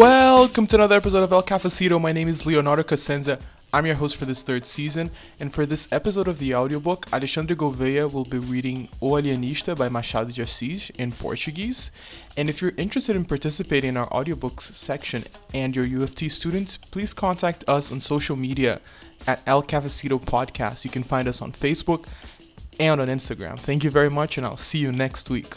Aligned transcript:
Welcome 0.00 0.66
to 0.68 0.76
another 0.76 0.96
episode 0.96 1.24
of 1.24 1.32
El 1.34 1.42
Cafecito. 1.42 2.00
My 2.00 2.10
name 2.10 2.26
is 2.26 2.46
Leonardo 2.46 2.82
Cosenza. 2.82 3.38
I'm 3.70 3.84
your 3.84 3.96
host 3.96 4.16
for 4.16 4.24
this 4.24 4.42
third 4.42 4.64
season, 4.64 5.10
and 5.40 5.52
for 5.52 5.66
this 5.66 5.88
episode 5.92 6.26
of 6.26 6.38
the 6.38 6.54
audiobook, 6.54 7.06
Alexandre 7.12 7.54
Gouveia 7.54 8.10
will 8.10 8.24
be 8.24 8.38
reading 8.38 8.88
O 9.02 9.10
Alienista 9.10 9.76
by 9.76 9.90
Machado 9.90 10.32
de 10.32 10.40
Assis 10.40 10.88
in 10.96 11.12
Portuguese. 11.12 11.92
And 12.38 12.48
if 12.48 12.62
you're 12.62 12.72
interested 12.78 13.14
in 13.14 13.26
participating 13.26 13.90
in 13.90 13.96
our 13.98 14.08
audiobooks 14.08 14.74
section 14.74 15.22
and 15.52 15.76
you're 15.76 15.84
UFT 15.84 16.30
students, 16.30 16.78
please 16.78 17.12
contact 17.12 17.64
us 17.68 17.92
on 17.92 18.00
social 18.00 18.36
media 18.36 18.80
at 19.26 19.42
El 19.46 19.62
Cafecito 19.62 20.18
Podcast. 20.18 20.82
You 20.82 20.90
can 20.90 21.02
find 21.02 21.28
us 21.28 21.42
on 21.42 21.52
Facebook 21.52 22.06
and 22.78 23.02
on 23.02 23.08
Instagram. 23.08 23.58
Thank 23.58 23.84
you 23.84 23.90
very 23.90 24.08
much, 24.08 24.38
and 24.38 24.46
I'll 24.46 24.56
see 24.56 24.78
you 24.78 24.92
next 24.92 25.28
week. 25.28 25.52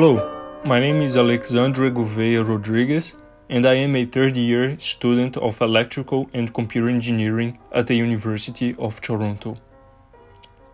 Hello, 0.00 0.58
my 0.64 0.80
name 0.80 1.02
is 1.02 1.14
Alexandre 1.14 1.90
Gouveia 1.90 2.42
Rodrigues, 2.42 3.16
and 3.50 3.66
I 3.66 3.74
am 3.74 3.94
a 3.94 4.06
third 4.06 4.34
year 4.34 4.78
student 4.78 5.36
of 5.36 5.60
Electrical 5.60 6.30
and 6.32 6.54
Computer 6.54 6.88
Engineering 6.88 7.58
at 7.70 7.86
the 7.86 7.96
University 7.96 8.74
of 8.78 9.02
Toronto. 9.02 9.58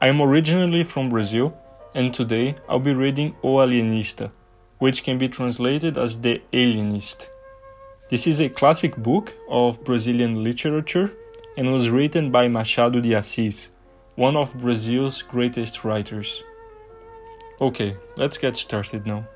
I 0.01 0.07
am 0.07 0.23
originally 0.23 0.85
from 0.85 1.09
Brazil, 1.09 1.59
and 1.93 2.15
today 2.15 2.55
I'll 2.69 2.79
be 2.79 2.95
reading 2.95 3.35
O 3.43 3.57
Alienista, 3.57 4.31
which 4.79 5.03
can 5.03 5.19
be 5.19 5.29
translated 5.29 5.99
as 5.99 6.21
The 6.21 6.41
Alienist. 6.53 7.29
This 8.09 8.29
is 8.29 8.41
a 8.41 8.49
classic 8.49 8.97
book 8.97 9.35
of 9.51 9.83
Brazilian 9.83 10.45
literature 10.45 11.11
and 11.57 11.73
was 11.73 11.91
written 11.91 12.31
by 12.31 12.47
Machado 12.47 13.01
de 13.01 13.13
Assis, 13.17 13.73
one 14.15 14.37
of 14.37 14.57
Brazil's 14.57 15.21
greatest 15.21 15.83
writers. 15.83 16.45
Ok, 17.59 17.97
let's 18.19 18.39
get 18.39 18.55
started 18.55 19.09
now. 19.09 19.27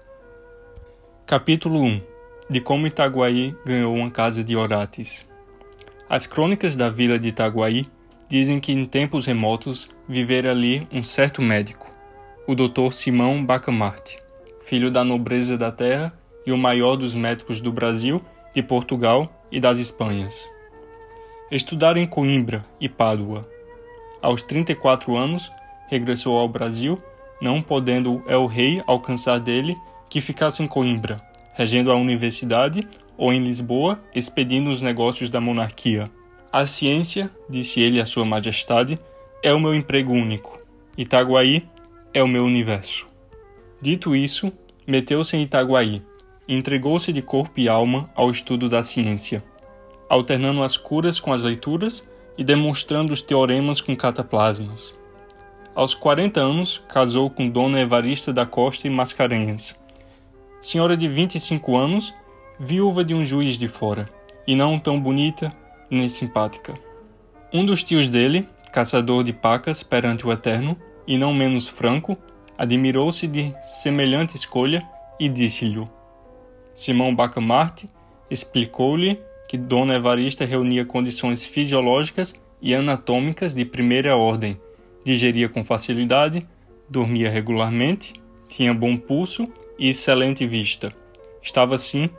Capítulo 1.25 1.81
1 1.81 2.03
De 2.51 2.61
como 2.61 2.87
Itaguaí 2.87 3.57
ganhou 3.65 3.95
uma 3.95 4.11
casa 4.11 4.45
de 4.45 4.55
Orates. 4.55 5.27
As 6.07 6.27
crônicas 6.27 6.77
da 6.77 6.91
vila 6.91 7.19
de 7.19 7.29
Itaguaí 7.29 7.87
dizem 8.29 8.61
que 8.61 8.73
em 8.73 8.85
tempos 8.85 9.25
remotos 9.25 9.89
vivera 10.07 10.51
ali 10.51 10.87
um 10.93 11.03
certo 11.03 11.41
médico, 11.41 11.91
o 12.47 12.55
Dr. 12.55 12.93
Simão 12.93 13.43
Bacamarte, 13.43 14.19
filho 14.61 14.91
da 14.91 15.03
nobreza 15.03 15.57
da 15.57 15.73
terra 15.73 16.13
e 16.45 16.53
o 16.53 16.59
maior 16.59 16.97
dos 16.97 17.15
médicos 17.15 17.59
do 17.59 17.73
Brasil, 17.73 18.21
de 18.55 18.63
Portugal 18.63 19.47
e 19.51 19.59
das 19.59 19.79
Espanhas. 19.79 20.47
Estudara 21.51 21.99
em 21.99 22.07
Coimbra 22.07 22.67
e 22.79 22.87
Pádua. 22.87 23.49
Aos 24.21 24.43
34 24.43 25.17
anos, 25.17 25.51
regressou 25.89 26.37
ao 26.37 26.47
Brasil 26.47 27.03
não 27.41 27.63
podendo 27.63 28.23
el 28.27 28.47
rei 28.47 28.83
alcançar 28.87 29.39
dele 29.39 29.77
que 30.09 30.21
ficasse 30.21 30.63
em 30.63 30.67
Coimbra, 30.67 31.17
regendo 31.55 31.91
a 31.91 31.97
universidade, 31.97 32.87
ou 33.17 33.33
em 33.33 33.43
Lisboa, 33.43 34.01
expedindo 34.15 34.71
os 34.71 34.83
negócios 34.83 35.29
da 35.29 35.41
monarquia. 35.41 36.11
A 36.53 36.67
ciência, 36.67 37.31
disse 37.49 37.81
ele 37.81 38.01
a 38.01 38.07
sua 38.07 38.25
majestade, 38.25 38.99
é 39.43 39.53
o 39.53 39.61
meu 39.61 39.75
emprego 39.75 40.13
único. 40.13 40.59
Itaguaí 40.97 41.65
é 42.13 42.23
o 42.23 42.29
meu 42.29 42.45
universo. 42.45 43.07
Dito 43.81 44.17
isso, 44.17 44.53
meteu-se 44.87 45.37
em 45.37 45.43
Itaguaí 45.43 46.03
entregou-se 46.51 47.13
de 47.13 47.23
corpo 47.23 47.61
e 47.61 47.69
alma 47.69 48.11
ao 48.13 48.29
estudo 48.29 48.69
da 48.69 48.83
ciência, 48.83 49.43
alternando 50.09 50.65
as 50.65 50.77
curas 50.77 51.21
com 51.21 51.33
as 51.33 51.45
leituras 51.45 52.09
e 52.37 52.43
demonstrando 52.43 53.13
os 53.13 53.23
teoremas 53.23 53.81
com 53.81 53.97
cataplasmas. 53.97 54.93
Aos 55.81 55.95
40 55.95 56.39
anos, 56.39 56.85
casou 56.91 57.31
com 57.31 57.49
Dona 57.49 57.81
Evarista 57.81 58.35
da 58.35 58.45
Costa 58.45 58.87
e 58.87 58.91
Mascarenhas. 58.91 59.75
Senhora 60.61 60.95
de 60.95 61.09
25 61.09 61.75
anos, 61.75 62.15
viúva 62.59 63.03
de 63.03 63.15
um 63.15 63.25
juiz 63.25 63.57
de 63.57 63.67
fora, 63.67 64.07
e 64.47 64.55
não 64.55 64.79
tão 64.79 65.01
bonita 65.01 65.51
nem 65.91 66.07
simpática. 66.07 66.75
Um 67.51 67.65
dos 67.65 67.83
tios 67.83 68.09
dele, 68.09 68.47
caçador 68.71 69.25
de 69.25 69.33
pacas 69.33 69.83
perante 69.83 70.27
o 70.27 70.31
Eterno, 70.31 70.77
e 71.07 71.17
não 71.17 71.33
menos 71.33 71.67
franco, 71.67 72.15
admirou-se 72.59 73.27
de 73.27 73.51
semelhante 73.65 74.37
escolha 74.37 74.87
e 75.19 75.31
disse-lhe: 75.31 75.89
Simão 76.75 77.15
Bacamarte 77.15 77.89
explicou-lhe 78.31 79.19
que 79.49 79.57
Dona 79.57 79.95
Evarista 79.95 80.45
reunia 80.45 80.85
condições 80.85 81.47
fisiológicas 81.47 82.35
e 82.61 82.75
anatômicas 82.75 83.55
de 83.55 83.65
primeira 83.65 84.15
ordem 84.15 84.61
digeria 85.05 85.49
com 85.49 85.65
facilidade, 85.65 86.47
dormia 86.89 87.31
regularmente, 87.31 88.15
tinha 88.49 88.75
bom 88.75 88.97
pulso 88.97 89.49
e 89.79 89.89
excelente 89.89 90.47
vista. 90.47 90.93
Estava, 91.43 91.75
assim, 91.75 92.11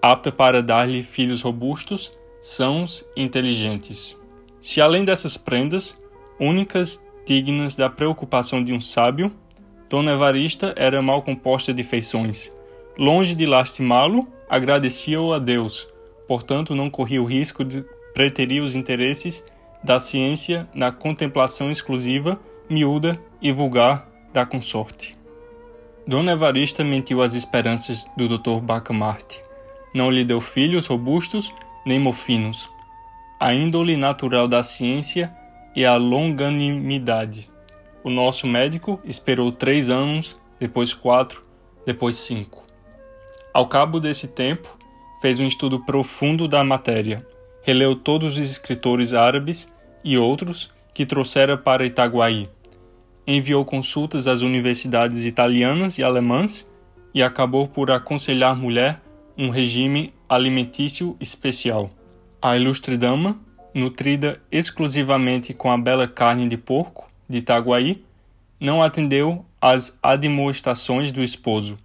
apta 0.00 0.30
para 0.30 0.62
dar-lhe 0.62 1.02
filhos 1.02 1.42
robustos, 1.42 2.16
sãos 2.42 3.04
e 3.16 3.22
inteligentes. 3.22 4.20
Se 4.60 4.80
além 4.80 5.04
dessas 5.04 5.36
prendas, 5.36 6.00
únicas 6.38 7.02
dignas 7.26 7.76
da 7.76 7.90
preocupação 7.90 8.62
de 8.62 8.72
um 8.72 8.80
sábio, 8.80 9.32
Dona 9.88 10.12
Evarista 10.12 10.74
era 10.76 11.00
mal 11.02 11.22
composta 11.22 11.72
de 11.72 11.82
feições. 11.82 12.52
Longe 12.96 13.34
de 13.34 13.46
lastimá-lo, 13.46 14.28
agradecia-o 14.48 15.32
a 15.32 15.38
Deus, 15.38 15.86
portanto 16.26 16.74
não 16.74 16.90
corria 16.90 17.22
o 17.22 17.26
risco 17.26 17.64
de 17.64 17.84
preterir 18.12 18.62
os 18.62 18.74
interesses 18.74 19.44
da 19.82 20.00
ciência 20.00 20.68
na 20.74 20.90
contemplação 20.90 21.70
exclusiva, 21.70 22.38
miúda 22.68 23.20
e 23.40 23.52
vulgar 23.52 24.08
da 24.32 24.44
consorte. 24.44 25.16
Dona 26.06 26.32
Evarista 26.32 26.82
mentiu 26.82 27.22
às 27.22 27.34
esperanças 27.34 28.06
do 28.16 28.28
Dr. 28.28 28.60
Bacamarte. 28.62 29.42
Não 29.94 30.10
lhe 30.10 30.24
deu 30.24 30.40
filhos 30.40 30.86
robustos 30.86 31.52
nem 31.84 31.98
mofinos. 31.98 32.68
A 33.38 33.54
índole 33.54 33.96
natural 33.96 34.48
da 34.48 34.62
ciência 34.62 35.34
e 35.76 35.84
a 35.84 35.96
longanimidade. 35.96 37.50
O 38.02 38.10
nosso 38.10 38.46
médico 38.46 39.00
esperou 39.04 39.52
três 39.52 39.90
anos, 39.90 40.40
depois 40.58 40.92
quatro, 40.94 41.42
depois 41.86 42.16
cinco. 42.16 42.64
Ao 43.52 43.66
cabo 43.66 44.00
desse 44.00 44.28
tempo, 44.28 44.76
fez 45.20 45.40
um 45.40 45.46
estudo 45.46 45.84
profundo 45.84 46.48
da 46.48 46.64
matéria 46.64 47.24
releu 47.68 47.94
todos 47.94 48.38
os 48.38 48.50
escritores 48.50 49.12
árabes 49.12 49.70
e 50.02 50.16
outros 50.16 50.72
que 50.94 51.04
trouxera 51.04 51.54
para 51.54 51.84
Itaguaí. 51.84 52.48
Enviou 53.26 53.62
consultas 53.62 54.26
às 54.26 54.40
universidades 54.40 55.26
italianas 55.26 55.98
e 55.98 56.02
alemãs 56.02 56.66
e 57.12 57.22
acabou 57.22 57.68
por 57.68 57.90
aconselhar 57.90 58.56
mulher 58.56 59.02
um 59.36 59.50
regime 59.50 60.14
alimentício 60.26 61.14
especial. 61.20 61.90
A 62.40 62.56
ilustre 62.56 62.96
dama, 62.96 63.38
nutrida 63.74 64.40
exclusivamente 64.50 65.52
com 65.52 65.70
a 65.70 65.76
bela 65.76 66.08
carne 66.08 66.48
de 66.48 66.56
porco 66.56 67.10
de 67.28 67.36
Itaguaí, 67.36 68.02
não 68.58 68.82
atendeu 68.82 69.44
às 69.60 69.98
admoestações 70.02 71.12
do 71.12 71.22
esposo, 71.22 71.76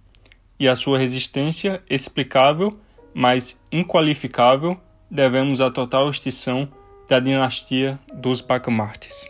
e 0.58 0.66
a 0.66 0.74
sua 0.74 0.96
resistência 0.96 1.82
explicável, 1.90 2.74
mas 3.12 3.60
inqualificável, 3.70 4.80
devemos 5.10 5.60
à 5.60 5.70
total 5.70 6.08
extinção 6.10 6.68
da 7.08 7.20
dinastia 7.20 7.98
dos 8.12 8.40
Bacamartes. 8.40 9.28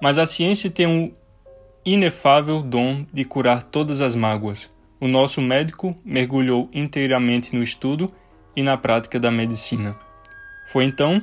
Mas 0.00 0.18
a 0.18 0.26
ciência 0.26 0.70
tem 0.70 0.86
um 0.86 1.12
inefável 1.84 2.62
dom 2.62 3.06
de 3.12 3.24
curar 3.24 3.62
todas 3.62 4.00
as 4.00 4.14
mágoas. 4.14 4.74
O 5.00 5.06
nosso 5.06 5.40
médico 5.40 5.94
mergulhou 6.04 6.68
inteiramente 6.72 7.54
no 7.54 7.62
estudo 7.62 8.12
e 8.56 8.62
na 8.62 8.76
prática 8.76 9.20
da 9.20 9.30
medicina. 9.30 9.96
Foi 10.66 10.84
então 10.84 11.22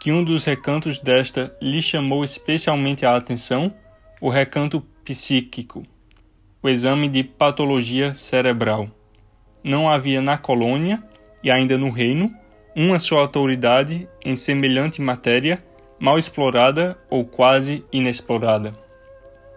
que 0.00 0.10
um 0.10 0.24
dos 0.24 0.44
recantos 0.44 0.98
desta 0.98 1.54
lhe 1.60 1.80
chamou 1.82 2.24
especialmente 2.24 3.04
a 3.04 3.14
atenção, 3.14 3.72
o 4.20 4.30
recanto 4.30 4.80
psíquico, 5.04 5.84
o 6.62 6.68
exame 6.68 7.08
de 7.08 7.22
patologia 7.22 8.14
cerebral. 8.14 8.88
Não 9.62 9.88
havia 9.88 10.22
na 10.22 10.38
colônia 10.38 11.02
e 11.42 11.50
ainda 11.50 11.76
no 11.76 11.90
reino 11.90 12.34
uma 12.74 12.98
só 12.98 13.18
autoridade 13.18 14.08
em 14.24 14.36
semelhante 14.36 15.00
matéria 15.00 15.58
mal 15.98 16.16
explorada 16.18 16.96
ou 17.10 17.24
quase 17.24 17.84
inexplorada. 17.92 18.72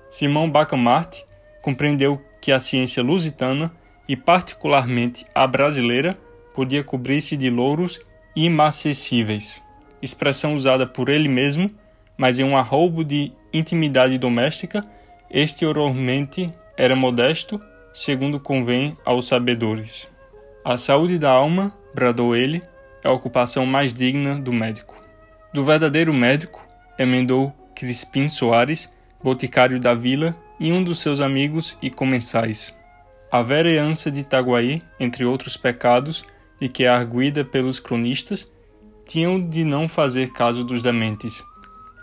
Simão 0.10 0.50
Bacamarte 0.50 1.26
compreendeu 1.62 2.22
que 2.42 2.52
a 2.52 2.60
ciência 2.60 3.02
lusitana, 3.02 3.72
e 4.08 4.18
particularmente 4.18 5.26
a 5.34 5.48
brasileira, 5.48 6.18
podia 6.54 6.84
cobrir-se 6.84 7.38
de 7.38 7.50
louros 7.50 8.02
imacessíveis, 8.36 9.64
expressão 10.02 10.54
usada 10.54 10.86
por 10.86 11.08
ele 11.08 11.30
mesmo, 11.30 11.72
mas 12.18 12.38
em 12.38 12.44
um 12.44 12.58
arroubo 12.58 13.04
de 13.04 13.32
intimidade 13.54 14.18
doméstica, 14.18 14.84
exteriormente 15.32 16.52
era 16.76 16.96
modesto 16.96 17.60
segundo 17.94 18.40
convém 18.40 18.98
aos 19.06 19.28
sabedores. 19.28 20.08
A 20.66 20.76
saúde 20.78 21.18
da 21.18 21.32
alma, 21.32 21.74
bradou 21.94 22.36
ele, 22.36 22.62
é 23.04 23.08
a 23.08 23.12
ocupação 23.12 23.66
mais 23.66 23.94
digna 23.94 24.40
do 24.40 24.54
médico. 24.54 24.96
Do 25.54 25.64
verdadeiro 25.64 26.14
médico, 26.14 26.66
emendou 26.98 27.54
Crispim 27.76 28.28
Soares, 28.28 28.92
boticário 29.22 29.80
da 29.80 29.94
vila 29.94 30.36
e 30.60 30.72
um 30.72 30.84
dos 30.84 31.00
seus 31.00 31.22
amigos 31.22 31.78
e 31.82 31.90
comensais. 31.90 32.74
A 33.32 33.42
vereança 33.42 34.12
de 34.12 34.22
Itaguaí, 34.22 34.82
entre 35.00 35.26
outros 35.26 35.58
pecados, 35.58 36.24
de 36.60 36.70
que 36.70 36.84
é 36.84 36.88
arguida 36.88 37.44
pelos 37.44 37.80
cronistas, 37.80 38.50
tinham 39.06 39.40
de 39.40 39.64
não 39.64 39.88
fazer 39.88 40.32
caso 40.32 40.64
dos 40.64 40.82
dementes. 40.82 41.44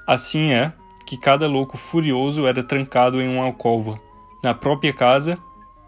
Assim 0.07 0.53
é 0.53 0.73
que 1.07 1.17
cada 1.17 1.47
louco 1.47 1.77
furioso 1.77 2.47
era 2.47 2.63
trancado 2.63 3.21
em 3.21 3.29
uma 3.29 3.45
alcova, 3.45 3.99
na 4.45 4.55
própria 4.55 4.93
casa, 4.93 5.39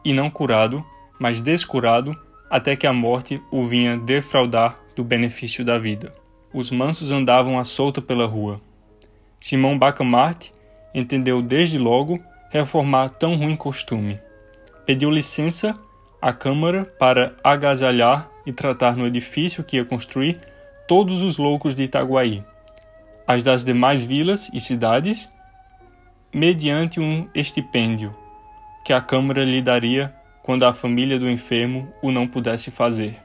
e 0.04 0.12
não 0.12 0.30
curado, 0.30 0.84
mas 1.18 1.40
descurado, 1.40 2.16
até 2.50 2.74
que 2.74 2.86
a 2.86 2.92
morte 2.92 3.40
o 3.50 3.66
vinha 3.66 3.96
defraudar 3.96 4.81
do 4.94 5.04
benefício 5.04 5.64
da 5.64 5.78
vida. 5.78 6.12
Os 6.52 6.70
mansos 6.70 7.10
andavam 7.10 7.58
à 7.58 7.64
solta 7.64 8.00
pela 8.00 8.26
rua. 8.26 8.60
Simão 9.40 9.78
Bacamarte 9.78 10.52
entendeu 10.94 11.40
desde 11.40 11.78
logo 11.78 12.20
reformar 12.50 13.08
tão 13.10 13.36
ruim 13.36 13.56
costume. 13.56 14.20
Pediu 14.84 15.10
licença 15.10 15.74
à 16.20 16.32
Câmara 16.32 16.84
para 16.98 17.34
agasalhar 17.42 18.30
e 18.46 18.52
tratar 18.52 18.96
no 18.96 19.06
edifício 19.06 19.64
que 19.64 19.76
ia 19.76 19.84
construir 19.84 20.38
todos 20.86 21.22
os 21.22 21.38
loucos 21.38 21.74
de 21.74 21.84
Itaguaí, 21.84 22.44
as 23.26 23.42
das 23.42 23.64
demais 23.64 24.04
vilas 24.04 24.50
e 24.52 24.60
cidades, 24.60 25.30
mediante 26.32 27.00
um 27.00 27.28
estipêndio 27.34 28.12
que 28.84 28.92
a 28.92 29.00
Câmara 29.00 29.44
lhe 29.44 29.62
daria 29.62 30.14
quando 30.42 30.64
a 30.64 30.72
família 30.72 31.18
do 31.18 31.30
enfermo 31.30 31.92
o 32.02 32.10
não 32.10 32.26
pudesse 32.26 32.70
fazer. 32.70 33.16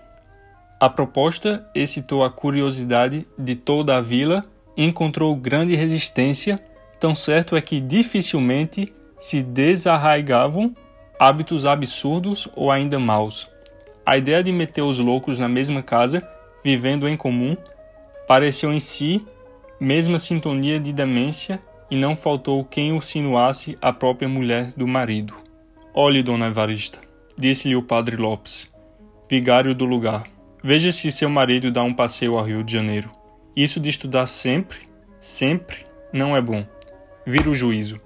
A 0.79 0.89
proposta 0.89 1.67
excitou 1.73 2.23
a 2.23 2.29
curiosidade 2.29 3.27
de 3.37 3.55
toda 3.55 3.97
a 3.97 4.01
vila 4.01 4.43
e 4.75 4.83
encontrou 4.85 5.35
grande 5.35 5.75
resistência, 5.75 6.59
tão 6.99 7.15
certo 7.15 7.55
é 7.55 7.61
que 7.61 7.79
dificilmente 7.79 8.93
se 9.19 9.41
desarraigavam 9.41 10.73
hábitos 11.19 11.65
absurdos 11.65 12.47
ou 12.55 12.71
ainda 12.71 12.99
maus. 12.99 13.49
A 14.05 14.17
ideia 14.17 14.43
de 14.43 14.51
meter 14.51 14.83
os 14.83 14.99
loucos 14.99 15.39
na 15.39 15.49
mesma 15.49 15.81
casa, 15.81 16.21
vivendo 16.63 17.07
em 17.07 17.17
comum, 17.17 17.57
pareceu 18.27 18.71
em 18.71 18.79
si 18.79 19.25
mesma 19.79 20.19
sintonia 20.19 20.79
de 20.79 20.93
demência 20.93 21.59
e 21.89 21.97
não 21.97 22.15
faltou 22.15 22.63
quem 22.63 22.93
o 22.93 23.01
sinuasse 23.01 23.77
a 23.81 23.91
própria 23.91 24.29
mulher 24.29 24.71
do 24.77 24.87
marido. 24.87 25.33
Olhe, 25.93 26.21
dona 26.21 26.47
Evarista, 26.47 26.99
disse-lhe 27.37 27.75
o 27.75 27.81
padre 27.81 28.15
Lopes, 28.15 28.69
vigário 29.29 29.73
do 29.73 29.85
lugar. 29.85 30.36
Veja 30.67 30.91
se 30.91 31.09
seu 31.13 31.29
marido 31.29 31.71
dá 31.71 31.81
um 31.81 31.93
passeio 31.93 32.37
ao 32.37 32.43
Rio 32.43 32.61
de 32.61 32.73
Janeiro. 32.73 33.09
Isso 33.55 33.79
de 33.79 33.89
estudar 33.89 34.27
sempre, 34.27 34.79
sempre, 35.17 35.85
não 36.11 36.35
é 36.35 36.41
bom. 36.41 36.67
Vira 37.25 37.49
o 37.49 37.55
juízo. 37.55 38.01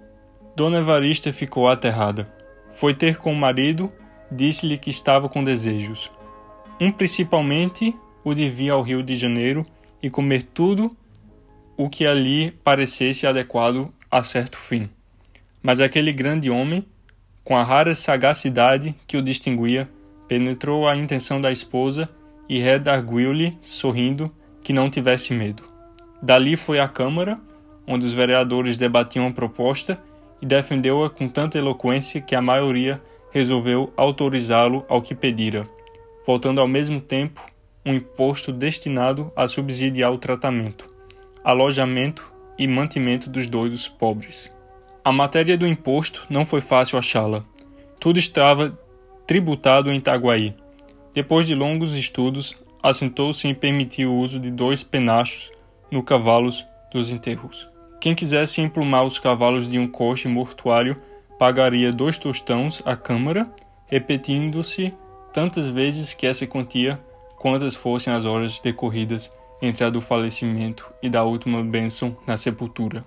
Dona 0.55 0.77
Evarista 0.77 1.33
ficou 1.33 1.67
aterrada. 1.67 2.31
Foi 2.71 2.93
ter 2.93 3.17
com 3.17 3.33
o 3.33 3.35
marido, 3.35 3.91
disse-lhe 4.31 4.77
que 4.77 4.91
estava 4.91 5.27
com 5.27 5.43
desejos. 5.43 6.11
Um 6.79 6.91
principalmente 6.91 7.95
o 8.23 8.31
de 8.31 8.47
vir 8.47 8.69
ao 8.69 8.83
Rio 8.83 9.01
de 9.01 9.15
Janeiro 9.15 9.65
e 9.99 10.07
comer 10.07 10.43
tudo 10.43 10.95
o 11.75 11.89
que 11.89 12.05
ali 12.05 12.51
parecesse 12.63 13.25
adequado 13.25 13.91
a 14.11 14.21
certo 14.21 14.59
fim. 14.59 14.87
Mas 15.63 15.79
aquele 15.79 16.13
grande 16.13 16.51
homem, 16.51 16.85
com 17.43 17.57
a 17.57 17.63
rara 17.63 17.95
sagacidade 17.95 18.93
que 19.07 19.17
o 19.17 19.21
distinguia, 19.23 19.89
penetrou 20.27 20.87
a 20.87 20.95
intenção 20.95 21.41
da 21.41 21.51
esposa 21.51 22.07
e 22.51 22.59
redarguiu-lhe, 22.59 23.57
sorrindo, 23.61 24.29
que 24.61 24.73
não 24.73 24.89
tivesse 24.89 25.33
medo. 25.33 25.63
Dali 26.21 26.57
foi 26.57 26.81
à 26.81 26.87
Câmara, 26.87 27.39
onde 27.87 28.05
os 28.05 28.13
vereadores 28.13 28.75
debatiam 28.75 29.25
a 29.25 29.31
proposta 29.31 29.97
e 30.41 30.45
defendeu-a 30.45 31.09
com 31.09 31.29
tanta 31.29 31.57
eloquência 31.57 32.19
que 32.19 32.35
a 32.35 32.41
maioria 32.41 33.01
resolveu 33.31 33.93
autorizá-lo 33.95 34.85
ao 34.89 35.01
que 35.01 35.15
pedira, 35.15 35.65
voltando 36.27 36.59
ao 36.59 36.67
mesmo 36.67 36.99
tempo 36.99 37.41
um 37.85 37.93
imposto 37.93 38.51
destinado 38.51 39.31
a 39.33 39.47
subsidiar 39.47 40.11
o 40.11 40.17
tratamento, 40.17 40.93
alojamento 41.45 42.33
e 42.59 42.67
mantimento 42.67 43.29
dos 43.29 43.47
doidos 43.47 43.87
pobres. 43.87 44.53
A 45.05 45.11
matéria 45.13 45.57
do 45.57 45.65
imposto 45.65 46.27
não 46.29 46.43
foi 46.43 46.59
fácil 46.59 46.99
achá-la. 46.99 47.45
Tudo 47.97 48.19
estava 48.19 48.77
tributado 49.25 49.89
em 49.89 49.99
Itaguaí, 49.99 50.53
depois 51.13 51.47
de 51.47 51.55
longos 51.55 51.95
estudos, 51.95 52.55
assentou-se 52.81 53.47
em 53.47 53.53
permitir 53.53 54.05
o 54.05 54.15
uso 54.15 54.39
de 54.39 54.49
dois 54.49 54.83
penachos 54.83 55.51
no 55.91 56.01
cavalos 56.01 56.65
dos 56.91 57.11
enterros. 57.11 57.67
Quem 57.99 58.15
quisesse 58.15 58.61
emplumar 58.61 59.03
os 59.03 59.19
cavalos 59.19 59.67
de 59.67 59.77
um 59.77 59.87
coche 59.87 60.27
mortuário 60.27 60.95
pagaria 61.37 61.91
dois 61.91 62.17
tostões 62.17 62.81
à 62.85 62.95
Câmara, 62.95 63.49
repetindo-se 63.87 64.93
tantas 65.33 65.69
vezes 65.69 66.13
que 66.13 66.25
essa 66.25 66.47
quantia 66.47 66.99
quantas 67.37 67.75
fossem 67.75 68.13
as 68.13 68.25
horas 68.25 68.59
decorridas 68.59 69.31
entre 69.61 69.83
a 69.83 69.89
do 69.89 70.01
falecimento 70.01 70.91
e 71.01 71.09
da 71.09 71.23
última 71.23 71.63
bênção 71.63 72.15
na 72.25 72.37
sepultura. 72.37 73.03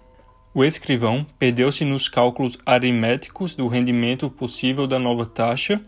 O 0.53 0.65
escrivão 0.65 1.27
perdeu-se 1.39 1.85
nos 1.85 2.09
cálculos 2.09 2.59
aritméticos 2.65 3.57
do 3.57 3.67
rendimento 3.67 4.31
possível 4.31 4.87
da 4.87 4.99
nova 4.99 5.27
taxa 5.27 5.81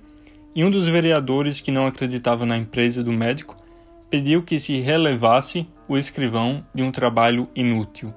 e 0.56 0.64
um 0.64 0.70
dos 0.70 0.88
vereadores 0.88 1.60
que 1.60 1.70
não 1.70 1.86
acreditava 1.86 2.46
na 2.46 2.56
empresa 2.56 3.04
do 3.04 3.12
médico 3.12 3.54
pediu 4.08 4.42
que 4.42 4.58
se 4.58 4.80
relevasse 4.80 5.68
o 5.86 5.98
escrivão 5.98 6.64
de 6.74 6.82
um 6.82 6.90
trabalho 6.90 7.46
inútil. 7.54 8.14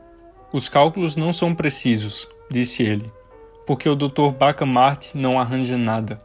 Os 0.53 0.69
cálculos 0.69 1.17
não 1.17 1.33
são 1.33 1.53
precisos, 1.53 2.29
disse 2.49 2.81
ele, 2.81 3.11
porque 3.67 3.89
o 3.89 3.95
Dr. 3.95 4.29
Bacamarte 4.39 5.17
não 5.17 5.37
arranja 5.37 5.77
nada. 5.77 6.17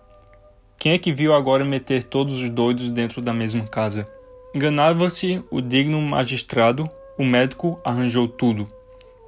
Quem 0.79 0.93
é 0.93 0.99
que 0.99 1.13
viu 1.13 1.35
agora 1.35 1.65
meter 1.65 2.05
todos 2.05 2.41
os 2.41 2.49
doidos 2.49 2.91
dentro 2.91 3.21
da 3.21 3.35
mesma 3.35 3.65
casa? 3.65 4.07
Enganava-se 4.55 5.43
o 5.51 5.61
digno 5.61 6.01
magistrado, 6.01 6.89
o 7.19 7.25
médico 7.25 7.81
arranjou 7.85 8.29
tudo. 8.29 8.69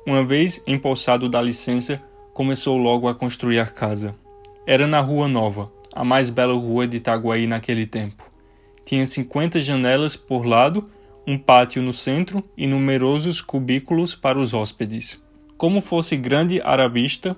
Uma 0.07 0.25
vez 0.25 0.63
empossado 0.67 1.29
da 1.29 1.43
licença, 1.43 2.01
começou 2.33 2.79
logo 2.79 3.09
a 3.09 3.15
construir 3.15 3.59
a 3.59 3.67
casa. 3.67 4.15
Era 4.65 4.87
na 4.87 5.01
Rua 5.01 5.27
Nova, 5.27 5.71
a 5.97 6.05
mais 6.05 6.29
bela 6.29 6.53
rua 6.53 6.87
de 6.87 6.99
Itaguaí 6.99 7.47
naquele 7.47 7.87
tempo. 7.87 8.31
Tinha 8.85 9.07
50 9.07 9.59
janelas 9.61 10.15
por 10.15 10.45
lado, 10.45 10.91
um 11.27 11.39
pátio 11.39 11.81
no 11.81 11.95
centro 11.95 12.45
e 12.55 12.67
numerosos 12.67 13.41
cubículos 13.41 14.15
para 14.15 14.39
os 14.39 14.53
hóspedes. 14.53 15.19
Como 15.57 15.81
fosse 15.81 16.15
grande 16.15 16.61
arabista, 16.61 17.35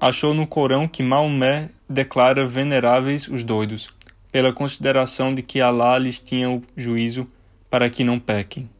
achou 0.00 0.32
no 0.32 0.46
Corão 0.46 0.86
que 0.86 1.02
Maomé 1.02 1.70
declara 1.88 2.46
veneráveis 2.46 3.26
os 3.26 3.42
doidos, 3.42 3.90
pela 4.30 4.52
consideração 4.52 5.34
de 5.34 5.42
que 5.42 5.60
Alá 5.60 5.98
lhes 5.98 6.20
tinha 6.20 6.48
o 6.48 6.62
juízo 6.76 7.26
para 7.68 7.90
que 7.90 8.04
não 8.04 8.20
pequem. 8.20 8.70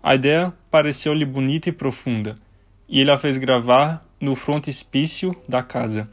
A 0.00 0.14
ideia 0.14 0.54
pareceu-lhe 0.70 1.24
bonita 1.24 1.70
e 1.70 1.72
profunda, 1.72 2.36
e 2.88 3.00
ele 3.00 3.10
a 3.10 3.18
fez 3.18 3.36
gravar 3.36 4.06
no 4.20 4.36
frontispício 4.36 5.34
da 5.48 5.60
casa 5.60 6.08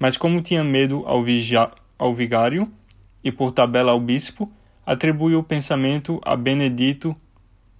mas 0.00 0.16
como 0.16 0.40
tinha 0.40 0.64
medo 0.64 1.04
ao, 1.06 1.22
vigia, 1.22 1.70
ao 1.98 2.14
vigário 2.14 2.66
e 3.22 3.30
por 3.30 3.52
tabela 3.52 3.92
ao 3.92 4.00
bispo, 4.00 4.50
atribuiu 4.86 5.40
o 5.40 5.44
pensamento 5.44 6.18
a 6.24 6.34
Benedito 6.34 7.14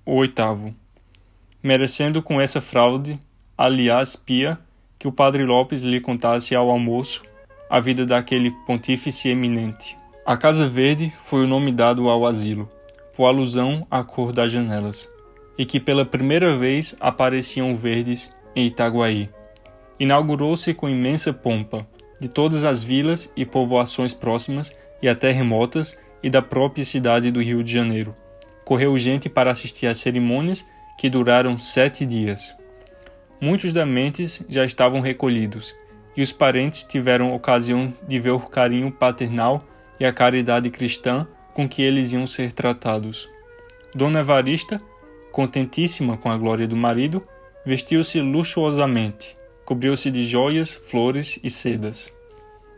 VIII, 0.07 0.75
merecendo 1.63 2.23
com 2.23 2.39
essa 2.39 2.61
fraude, 2.61 3.19
aliás 3.57 4.15
pia, 4.17 4.59
que 4.99 5.09
o 5.09 5.13
padre 5.13 5.47
Lopes 5.47 5.81
lhe 5.81 5.99
contasse 5.99 6.55
ao 6.55 6.69
almoço 6.69 7.23
a 7.71 7.81
vida 7.81 8.05
daquele 8.05 8.51
pontífice 8.67 9.31
eminente. 9.31 9.97
A 10.27 10.37
Casa 10.37 10.69
Verde 10.69 11.11
foi 11.25 11.45
o 11.45 11.49
nome 11.49 11.73
dado 11.73 12.11
ao 12.11 12.27
asilo, 12.27 12.69
por 13.17 13.25
alusão 13.25 13.87
à 13.91 14.05
cor 14.05 14.31
das 14.31 14.53
janelas, 14.53 15.11
e 15.57 15.65
que 15.65 15.81
pela 15.81 16.05
primeira 16.05 16.55
vez 16.59 16.95
apareciam 17.01 17.75
verdes 17.75 18.35
em 18.55 18.67
Itaguaí. 18.67 19.31
Inaugurou-se 19.99 20.75
com 20.75 20.89
imensa 20.89 21.33
pompa, 21.33 21.87
de 22.21 22.29
todas 22.29 22.63
as 22.63 22.83
vilas 22.83 23.33
e 23.35 23.47
povoações 23.47 24.13
próximas 24.13 24.71
e 25.01 25.09
até 25.09 25.33
remotas 25.33 25.97
e 26.23 26.29
da 26.29 26.43
própria 26.43 26.85
cidade 26.85 27.31
do 27.31 27.43
Rio 27.43 27.65
de 27.65 27.73
Janeiro. 27.73 28.15
Correu 28.65 28.97
gente 28.99 29.29
para 29.29 29.51
assistir 29.51 29.87
às 29.87 29.97
cerimônias 29.97 30.65
que 30.99 31.09
duraram 31.09 31.57
sete 31.57 32.05
dias. 32.05 32.55
Muitos 33.41 33.73
dementes 33.73 34.45
já 34.49 34.67
estavam 34.67 35.01
recolhidos, 35.01 35.75
e 36.15 36.21
os 36.21 36.31
parentes 36.31 36.85
tiveram 36.85 37.35
ocasião 37.35 37.93
de 38.07 38.21
ver 38.21 38.33
o 38.33 38.41
carinho 38.41 38.93
paternal 38.93 39.63
e 39.99 40.05
a 40.05 40.13
caridade 40.13 40.69
cristã 40.69 41.27
com 41.55 41.67
que 41.67 41.81
eles 41.81 42.13
iam 42.13 42.27
ser 42.27 42.53
tratados. 42.53 43.29
Dona 43.95 44.21
Evarista, 44.21 44.79
contentíssima 45.33 46.19
com 46.19 46.31
a 46.31 46.37
glória 46.37 46.69
do 46.69 46.77
marido, 46.77 47.27
vestiu-se 47.65 48.21
luxuosamente 48.21 49.40
cobriu-se 49.71 50.11
de 50.11 50.27
joias, 50.27 50.75
flores 50.75 51.39
e 51.45 51.49
sedas. 51.49 52.13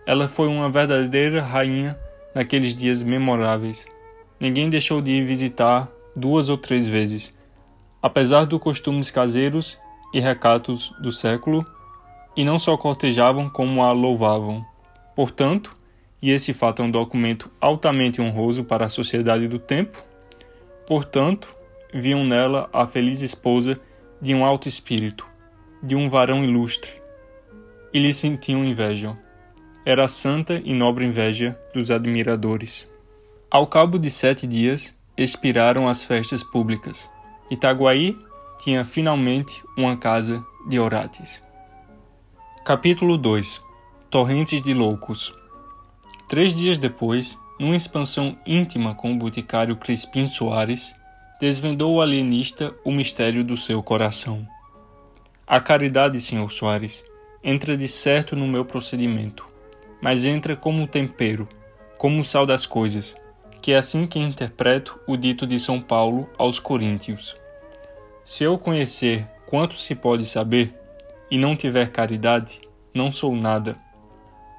Ela 0.04 0.28
foi 0.28 0.46
uma 0.46 0.68
verdadeira 0.68 1.42
rainha 1.42 1.98
naqueles 2.34 2.74
dias 2.74 3.02
memoráveis. 3.02 3.86
Ninguém 4.38 4.68
deixou 4.68 5.00
de 5.00 5.10
ir 5.10 5.24
visitar 5.24 5.90
duas 6.14 6.50
ou 6.50 6.58
três 6.58 6.86
vezes. 6.86 7.34
Apesar 8.02 8.44
dos 8.44 8.60
costumes 8.60 9.10
caseiros 9.10 9.78
e 10.12 10.20
recatos 10.20 10.94
do 11.00 11.10
século, 11.10 11.64
e 12.36 12.44
não 12.44 12.58
só 12.58 12.76
cortejavam 12.76 13.48
como 13.48 13.82
a 13.82 13.90
louvavam. 13.92 14.62
Portanto, 15.16 15.74
e 16.20 16.30
esse 16.30 16.52
fato 16.52 16.82
é 16.82 16.84
um 16.84 16.90
documento 16.90 17.50
altamente 17.58 18.20
honroso 18.20 18.64
para 18.64 18.84
a 18.84 18.90
sociedade 18.90 19.48
do 19.48 19.58
tempo, 19.58 20.04
portanto, 20.86 21.56
viam 21.90 22.22
nela 22.22 22.68
a 22.70 22.86
feliz 22.86 23.22
esposa 23.22 23.80
de 24.20 24.34
um 24.34 24.44
alto 24.44 24.68
espírito, 24.68 25.31
de 25.82 25.96
um 25.96 26.08
varão 26.08 26.44
ilustre, 26.44 26.90
e 27.92 27.98
lhe 27.98 28.14
sentiam 28.14 28.64
inveja. 28.64 29.16
Era 29.84 30.04
a 30.04 30.08
santa 30.08 30.60
e 30.64 30.72
nobre 30.72 31.04
inveja 31.04 31.58
dos 31.74 31.90
admiradores. 31.90 32.88
Ao 33.50 33.66
cabo 33.66 33.98
de 33.98 34.10
sete 34.10 34.46
dias, 34.46 34.96
expiraram 35.16 35.88
as 35.88 36.02
festas 36.02 36.42
públicas. 36.42 37.10
Itaguaí 37.50 38.16
tinha 38.58 38.84
finalmente 38.84 39.62
uma 39.76 39.96
casa 39.96 40.44
de 40.68 40.78
Orates. 40.78 41.42
Capítulo 42.64 43.18
2 43.18 43.60
Torrentes 44.08 44.62
de 44.62 44.72
Loucos 44.72 45.34
Três 46.28 46.56
dias 46.56 46.78
depois, 46.78 47.36
numa 47.58 47.76
expansão 47.76 48.38
íntima 48.46 48.94
com 48.94 49.12
o 49.12 49.18
boticário 49.18 49.76
Crispim 49.76 50.26
Soares, 50.26 50.94
desvendou 51.40 51.96
o 51.96 52.00
alienista 52.00 52.72
o 52.84 52.92
mistério 52.92 53.42
do 53.42 53.56
seu 53.56 53.82
coração. 53.82 54.46
A 55.46 55.60
caridade, 55.60 56.20
Sr. 56.20 56.50
Soares, 56.50 57.04
entra 57.42 57.76
de 57.76 57.88
certo 57.88 58.36
no 58.36 58.46
meu 58.46 58.64
procedimento, 58.64 59.46
mas 60.00 60.24
entra 60.24 60.54
como 60.54 60.86
tempero, 60.86 61.48
como 61.98 62.20
o 62.20 62.24
sal 62.24 62.46
das 62.46 62.64
coisas, 62.64 63.16
que 63.60 63.72
é 63.72 63.76
assim 63.76 64.06
que 64.06 64.18
interpreto 64.18 64.98
o 65.06 65.16
dito 65.16 65.46
de 65.46 65.58
São 65.58 65.80
Paulo 65.80 66.28
aos 66.38 66.58
Coríntios. 66.58 67.36
Se 68.24 68.44
eu 68.44 68.56
conhecer 68.56 69.28
quanto 69.46 69.74
se 69.74 69.94
pode 69.94 70.24
saber, 70.24 70.74
e 71.30 71.38
não 71.38 71.56
tiver 71.56 71.90
caridade, 71.90 72.60
não 72.94 73.10
sou 73.10 73.34
nada. 73.34 73.76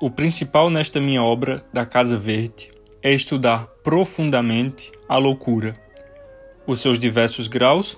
O 0.02 0.10
principal 0.10 0.70
nesta 0.70 1.00
minha 1.00 1.22
obra 1.22 1.63
da 1.72 1.86
Casa 1.86 2.18
Verde 2.18 2.72
é 3.02 3.13
estudar 3.13 3.68
profundamente 3.84 4.92
a 5.08 5.18
loucura, 5.18 5.75
os 6.66 6.82
seus 6.82 6.98
diversos 6.98 7.48
graus, 7.48 7.96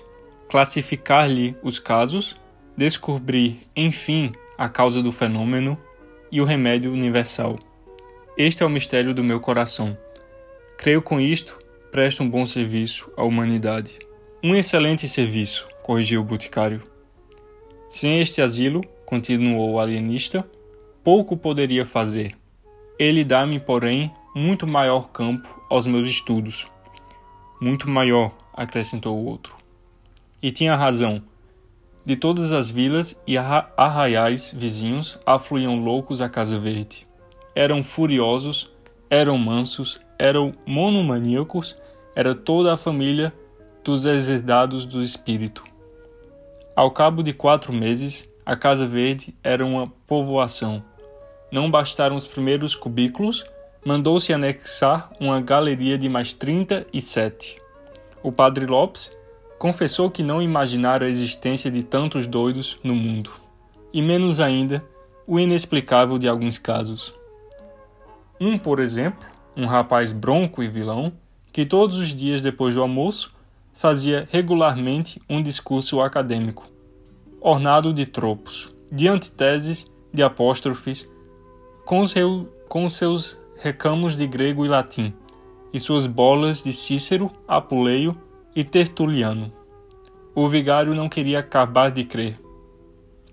classificar-lhe 0.50 1.56
os 1.64 1.80
casos, 1.80 2.36
descobrir, 2.78 3.68
enfim, 3.76 4.32
a 4.58 4.68
causa 4.68 5.02
do 5.02 5.12
fenômeno 5.12 5.78
e 6.32 6.42
o 6.42 6.46
remédio 6.46 6.92
universal. 6.92 7.58
Este 8.38 8.64
é 8.64 8.66
o 8.66 8.70
mistério 8.70 9.14
do 9.14 9.24
meu 9.24 9.40
coração. 9.40 9.98
Creio 10.78 11.02
com 11.02 11.20
isto, 11.20 11.58
presto 11.92 12.24
um 12.24 12.30
bom 12.30 12.46
serviço 12.46 13.10
à 13.16 13.24
humanidade. 13.24 13.98
Um 14.44 14.56
excelente 14.56 15.08
serviço, 15.08 15.68
corrigiu 15.82 16.22
o 16.22 16.24
boticário. 16.26 16.84
Sem 17.90 18.20
este 18.20 18.42
asilo, 18.42 18.84
continuou 19.06 19.72
o 19.72 19.80
alienista, 19.80 20.46
pouco 21.04 21.38
poderia 21.38 21.86
fazer. 21.86 22.36
Ele 23.00 23.24
dá-me, 23.24 23.60
porém, 23.60 24.12
muito 24.36 24.68
maior 24.68 25.10
campo 25.12 25.48
aos 25.70 25.88
meus 25.88 26.08
estudos. 26.08 26.68
Muito 27.62 27.90
maior, 27.90 28.36
acrescentou 28.54 29.18
o 29.18 29.26
outro. 29.26 29.56
E 30.42 30.52
tinha 30.52 30.76
razão. 30.76 31.24
De 32.06 32.16
todas 32.16 32.52
as 32.52 32.70
vilas 32.70 33.20
e 33.26 33.36
arraiais 33.36 34.54
vizinhos 34.56 35.18
afluíam 35.26 35.84
loucos 35.84 36.22
à 36.22 36.30
Casa 36.30 36.60
Verde. 36.60 37.08
Eram 37.56 37.82
furiosos, 37.82 38.72
eram 39.10 39.40
mansos, 39.40 40.00
eram 40.20 40.54
monomaníacos, 40.68 41.76
era 42.16 42.36
toda 42.36 42.72
a 42.72 42.78
família 42.78 43.34
dos 43.84 44.06
exerdados 44.06 44.86
do 44.86 45.02
espírito. 45.02 45.64
Ao 46.76 46.92
cabo 46.92 47.24
de 47.24 47.34
quatro 47.34 47.74
meses, 47.74 48.32
a 48.46 48.56
Casa 48.56 48.86
Verde 48.86 49.36
era 49.44 49.66
uma 49.66 49.88
povoação. 50.06 50.84
Não 51.52 51.72
bastaram 51.72 52.16
os 52.16 52.28
primeiros 52.28 52.76
cubículos, 52.76 53.48
mandou-se 53.84 54.32
anexar 54.32 55.10
uma 55.20 55.42
galeria 55.42 55.98
de 55.98 56.08
mais 56.08 56.34
37. 56.34 57.60
O 58.22 58.32
padre 58.32 58.68
Lopes 58.68 59.12
confessou 59.58 60.10
que 60.10 60.24
não 60.24 60.42
imaginara 60.42 61.06
a 61.06 61.10
existência 61.10 61.72
de 61.72 61.84
tantos 61.84 62.28
doidos 62.28 62.78
no 62.84 62.96
mundo, 62.96 63.32
e 63.94 64.02
menos 64.02 64.40
ainda 64.40 64.84
o 65.26 65.40
inexplicável 65.40 66.18
de 66.18 66.28
alguns 66.28 66.58
casos. 66.58 67.14
Um, 68.40 68.58
por 68.58 68.80
exemplo, 68.80 69.28
um 69.56 69.66
rapaz 69.66 70.12
bronco 70.12 70.62
e 70.62 70.68
vilão, 70.68 71.14
que 71.52 71.66
todos 71.66 71.98
os 71.98 72.14
dias 72.14 72.42
depois 72.42 72.76
do 72.76 72.82
almoço 72.82 73.34
fazia 73.74 74.28
regularmente 74.32 75.22
um 75.30 75.42
discurso 75.42 76.02
acadêmico, 76.02 76.68
ornado 77.40 77.94
de 77.94 78.06
tropos, 78.06 78.74
de 78.92 79.08
antiteses, 79.08 79.90
de 80.14 80.22
apóstrofes, 80.22 81.10
com, 81.86 82.06
seu, 82.06 82.50
com 82.68 82.90
seus 82.90 83.40
recamos 83.58 84.16
de 84.16 84.28
grego 84.28 84.66
e 84.66 84.70
latim, 84.70 85.14
e 85.72 85.80
suas 85.80 86.08
bolas 86.08 86.64
de 86.64 86.74
Cícero, 86.74 87.32
Apuleio 87.48 88.16
e 88.56 88.64
Tertuliano. 88.64 89.52
O 90.34 90.48
vigário 90.48 90.96
não 90.96 91.10
queria 91.10 91.40
acabar 91.40 91.90
de 91.90 92.06
crer 92.06 92.40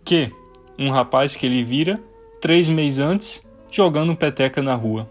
que 0.04 0.32
um 0.78 0.90
rapaz 0.90 1.36
que 1.36 1.46
ele 1.46 1.62
vira 1.62 2.02
três 2.40 2.68
meses 2.68 2.98
antes 2.98 3.48
jogando 3.70 4.16
peteca 4.16 4.60
na 4.60 4.74
rua. 4.74 5.08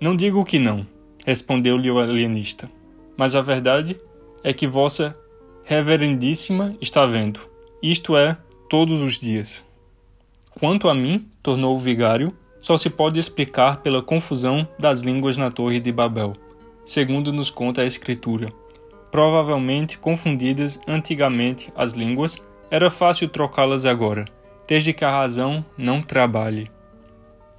Não 0.00 0.16
digo 0.16 0.44
que 0.44 0.58
não, 0.58 0.86
respondeu-lhe 1.26 1.90
o 1.90 1.98
alienista, 1.98 2.70
mas 3.16 3.34
a 3.34 3.42
verdade 3.42 3.98
é 4.42 4.52
que 4.52 4.66
Vossa 4.66 5.16
Reverendíssima 5.64 6.74
está 6.80 7.04
vendo, 7.04 7.40
isto 7.82 8.16
é, 8.16 8.38
todos 8.70 9.02
os 9.02 9.18
dias. 9.18 9.62
Quanto 10.58 10.88
a 10.88 10.94
mim, 10.94 11.28
tornou 11.42 11.76
o 11.76 11.80
vigário, 11.80 12.34
só 12.60 12.78
se 12.78 12.88
pode 12.88 13.18
explicar 13.18 13.82
pela 13.82 14.02
confusão 14.02 14.66
das 14.78 15.02
línguas 15.02 15.36
na 15.36 15.50
Torre 15.50 15.78
de 15.78 15.92
Babel, 15.92 16.32
segundo 16.86 17.32
nos 17.32 17.50
conta 17.50 17.82
a 17.82 17.86
Escritura. 17.86 18.48
Provavelmente 19.10 19.98
confundidas 19.98 20.80
antigamente 20.86 21.72
as 21.74 21.92
línguas, 21.92 22.38
era 22.70 22.90
fácil 22.90 23.28
trocá-las 23.28 23.86
agora, 23.86 24.26
desde 24.66 24.92
que 24.92 25.04
a 25.04 25.10
razão 25.10 25.64
não 25.76 26.02
trabalhe. 26.02 26.70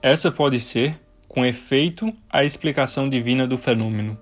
Essa 0.01 0.32
pode 0.32 0.60
ser, 0.60 1.00
com 1.27 1.46
efeito, 1.46 2.13
a 2.29 2.44
explicação 2.44 3.10
divina 3.10 3.48
do 3.48 3.58
fenômeno, 3.58 4.18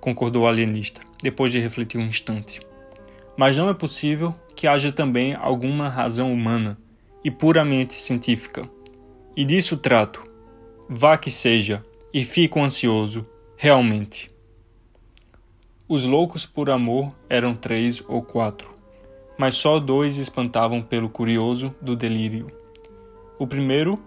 concordou 0.00 0.44
o 0.44 0.46
alienista, 0.48 1.02
depois 1.22 1.52
de 1.52 1.60
refletir 1.60 1.98
um 1.98 2.06
instante. 2.06 2.60
Mas 3.36 3.56
não 3.58 3.68
é 3.68 3.74
possível 3.74 4.34
que 4.56 4.66
haja 4.66 4.90
também 4.90 5.34
alguma 5.34 5.88
razão 5.88 6.32
humana 6.32 6.78
e 7.22 7.30
puramente 7.30 7.94
científica. 7.94 8.68
E 9.36 9.44
disso 9.44 9.76
trato. 9.76 10.24
Vá 10.88 11.16
que 11.16 11.30
seja, 11.30 11.84
e 12.12 12.24
fico 12.24 12.60
ansioso, 12.60 13.26
realmente. 13.56 14.29
Os 15.92 16.04
loucos 16.04 16.46
por 16.46 16.70
amor 16.70 17.12
eram 17.28 17.52
três 17.52 18.00
ou 18.06 18.22
quatro, 18.22 18.72
mas 19.36 19.56
só 19.56 19.80
dois 19.80 20.18
espantavam 20.18 20.80
pelo 20.80 21.08
curioso 21.08 21.74
do 21.82 21.96
delírio. 21.96 22.46
O 23.40 23.44
primeiro, 23.44 24.00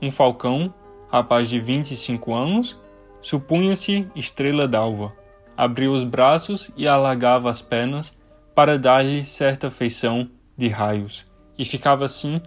um 0.00 0.10
falcão 0.10 0.72
rapaz 1.12 1.50
de 1.50 1.60
25 1.60 2.32
anos, 2.32 2.80
supunha-se 3.20 4.08
estrela 4.16 4.66
d'alva. 4.66 5.12
Abria 5.54 5.90
os 5.90 6.02
braços 6.02 6.70
e 6.74 6.88
alargava 6.88 7.50
as 7.50 7.60
pernas 7.60 8.16
para 8.54 8.78
dar-lhe 8.78 9.22
certa 9.22 9.68
feição 9.68 10.30
de 10.56 10.68
raios, 10.68 11.26
e 11.58 11.64
ficava 11.66 12.06
assim 12.06 12.40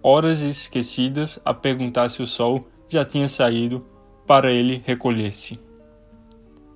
horas 0.00 0.42
esquecidas 0.42 1.40
a 1.44 1.52
perguntar 1.52 2.08
se 2.08 2.22
o 2.22 2.26
sol 2.26 2.68
já 2.88 3.04
tinha 3.04 3.26
saído 3.26 3.84
para 4.28 4.52
ele 4.52 4.80
recolher-se. 4.86 5.58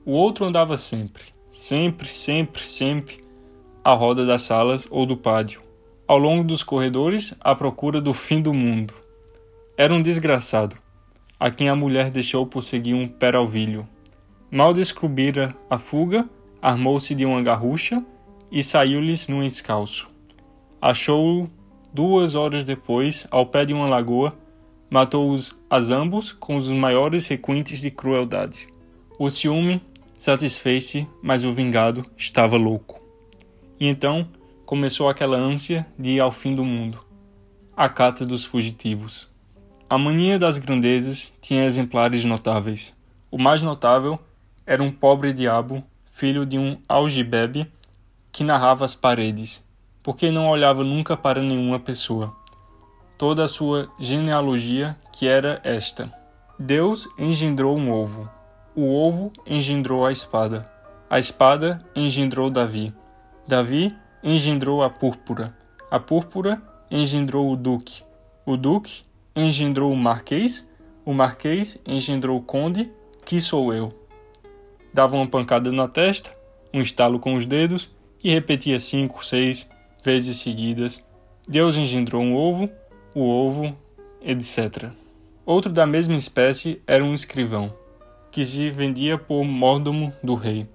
O 0.04 0.11
outro 0.11 0.45
andava 0.45 0.76
sempre, 0.76 1.31
sempre, 1.52 2.09
sempre, 2.09 2.66
sempre 2.66 3.23
à 3.85 3.92
roda 3.92 4.25
das 4.25 4.42
salas 4.42 4.88
ou 4.90 5.04
do 5.04 5.16
pátio, 5.16 5.61
ao 6.09 6.18
longo 6.18 6.42
dos 6.42 6.62
corredores 6.62 7.35
à 7.40 7.54
procura 7.54 8.00
do 8.00 8.14
fim 8.14 8.40
do 8.40 8.54
mundo. 8.54 8.94
Era 9.76 9.92
um 9.92 10.00
desgraçado, 10.00 10.76
a 11.38 11.50
quem 11.50 11.68
a 11.68 11.76
mulher 11.76 12.11
deixou 12.11 12.47
por 12.47 12.62
seguir 12.62 12.94
um 12.94 13.06
peralvilho. 13.06 13.87
Mal 14.50 14.73
descobrira 14.73 15.54
a 15.68 15.78
fuga, 15.78 16.28
armou-se 16.61 17.14
de 17.14 17.26
uma 17.26 17.42
garrucha 17.42 18.02
e 18.50 18.62
saiu-lhes 18.62 19.28
num 19.28 19.42
escalço. 19.42 20.09
Achou-o 20.80 21.50
duas 21.92 22.35
horas 22.35 22.64
depois, 22.64 23.26
ao 23.30 23.47
pé 23.47 23.64
de 23.64 23.75
uma 23.75 23.87
lagoa, 23.87 24.37
matou-os 24.88 25.54
a 25.68 25.78
ambos 25.78 26.32
com 26.32 26.56
os 26.56 26.68
maiores 26.71 27.26
requintes 27.26 27.80
de 27.80 27.90
crueldade. 27.90 28.68
O 29.18 29.30
ciúme 29.30 29.82
satisfez-se, 30.23 31.05
mas 31.21 31.45
o 31.45 31.52
vingado 31.52 32.07
estava 32.17 32.57
louco. 32.57 33.02
E 33.81 33.88
então 33.88 34.29
começou 34.64 35.09
aquela 35.09 35.37
ânsia 35.37 35.85
de 35.99 36.11
ir 36.11 36.21
ao 36.21 36.31
fim 36.31 36.55
do 36.55 36.64
mundo, 36.64 37.00
a 37.76 37.88
cata 37.88 38.25
dos 38.25 38.45
fugitivos. 38.45 39.29
A 39.91 39.99
mania 39.99 40.38
das 40.38 40.59
grandezas 40.59 41.33
tinha 41.43 41.64
exemplares 41.64 42.25
notáveis. 42.25 42.97
O 43.33 43.37
mais 43.37 43.64
notável 43.64 44.17
era 44.64 44.81
um 44.81 44.93
pobre 44.93 45.33
diabo, 45.33 45.83
filho 46.09 46.47
de 46.47 46.57
um 46.57 46.79
algibebe, 46.88 47.67
que 48.31 48.45
narrava 48.45 48.85
as 48.85 48.95
paredes, 48.95 49.61
porque 50.05 50.31
não 50.31 50.47
olhava 50.47 50.85
nunca 50.85 51.17
para 51.17 51.43
nenhuma 51.43 51.81
pessoa. 51.81 52.33
Toda 53.19 53.43
a 53.43 53.49
sua 53.49 53.91
genealogia, 53.99 54.97
que 55.12 55.26
era 55.26 55.61
esta: 55.64 56.12
Deus 56.57 57.09
engendrou 57.19 57.76
um 57.76 57.91
ovo, 57.91 58.31
o 58.75 58.95
ovo 58.95 59.33
engendrou 59.47 60.07
a 60.07 60.12
espada, 60.12 60.71
a 61.09 61.19
espada 61.19 61.81
engendrou 61.95 62.49
Davi, 62.49 62.93
Davi 63.47 63.95
engendrou 64.23 64.83
a 64.83 64.88
púrpura, 64.88 65.55
a 65.91 65.99
púrpura 65.99 66.62
engendrou 66.91 67.50
o 67.50 67.57
duque, 67.57 68.02
o 68.47 68.57
duque 68.57 69.02
engendrou 69.35 69.93
o 69.93 69.97
marquês, 69.97 70.69
o 71.05 71.12
marquês 71.12 71.79
engendrou 71.87 72.38
o 72.38 72.43
conde, 72.43 72.91
que 73.25 73.41
sou 73.41 73.75
eu. 73.75 73.93
Dava 74.93 75.17
uma 75.17 75.26
pancada 75.26 75.73
na 75.73 75.88
testa, 75.88 76.31
um 76.73 76.81
estalo 76.81 77.19
com 77.19 77.35
os 77.35 77.47
dedos 77.47 77.91
e 78.23 78.33
repetia 78.33 78.79
cinco, 78.79 79.25
seis 79.25 79.69
vezes 80.05 80.38
seguidas: 80.38 81.05
Deus 81.47 81.76
engendrou 81.76 82.23
um 82.23 82.35
ovo, 82.35 82.71
o 83.14 83.23
ovo, 83.23 83.76
etc. 84.21 84.91
Outro 85.45 85.73
da 85.73 85.87
mesma 85.87 86.14
espécie 86.14 86.81
era 86.87 87.05
um 87.05 87.14
escrivão, 87.14 87.75
que 88.32 88.44
se 88.44 88.68
vendia 88.70 89.16
por 89.16 89.44
mordomo 89.44 90.12
do 90.24 90.34
rei. 90.34 90.66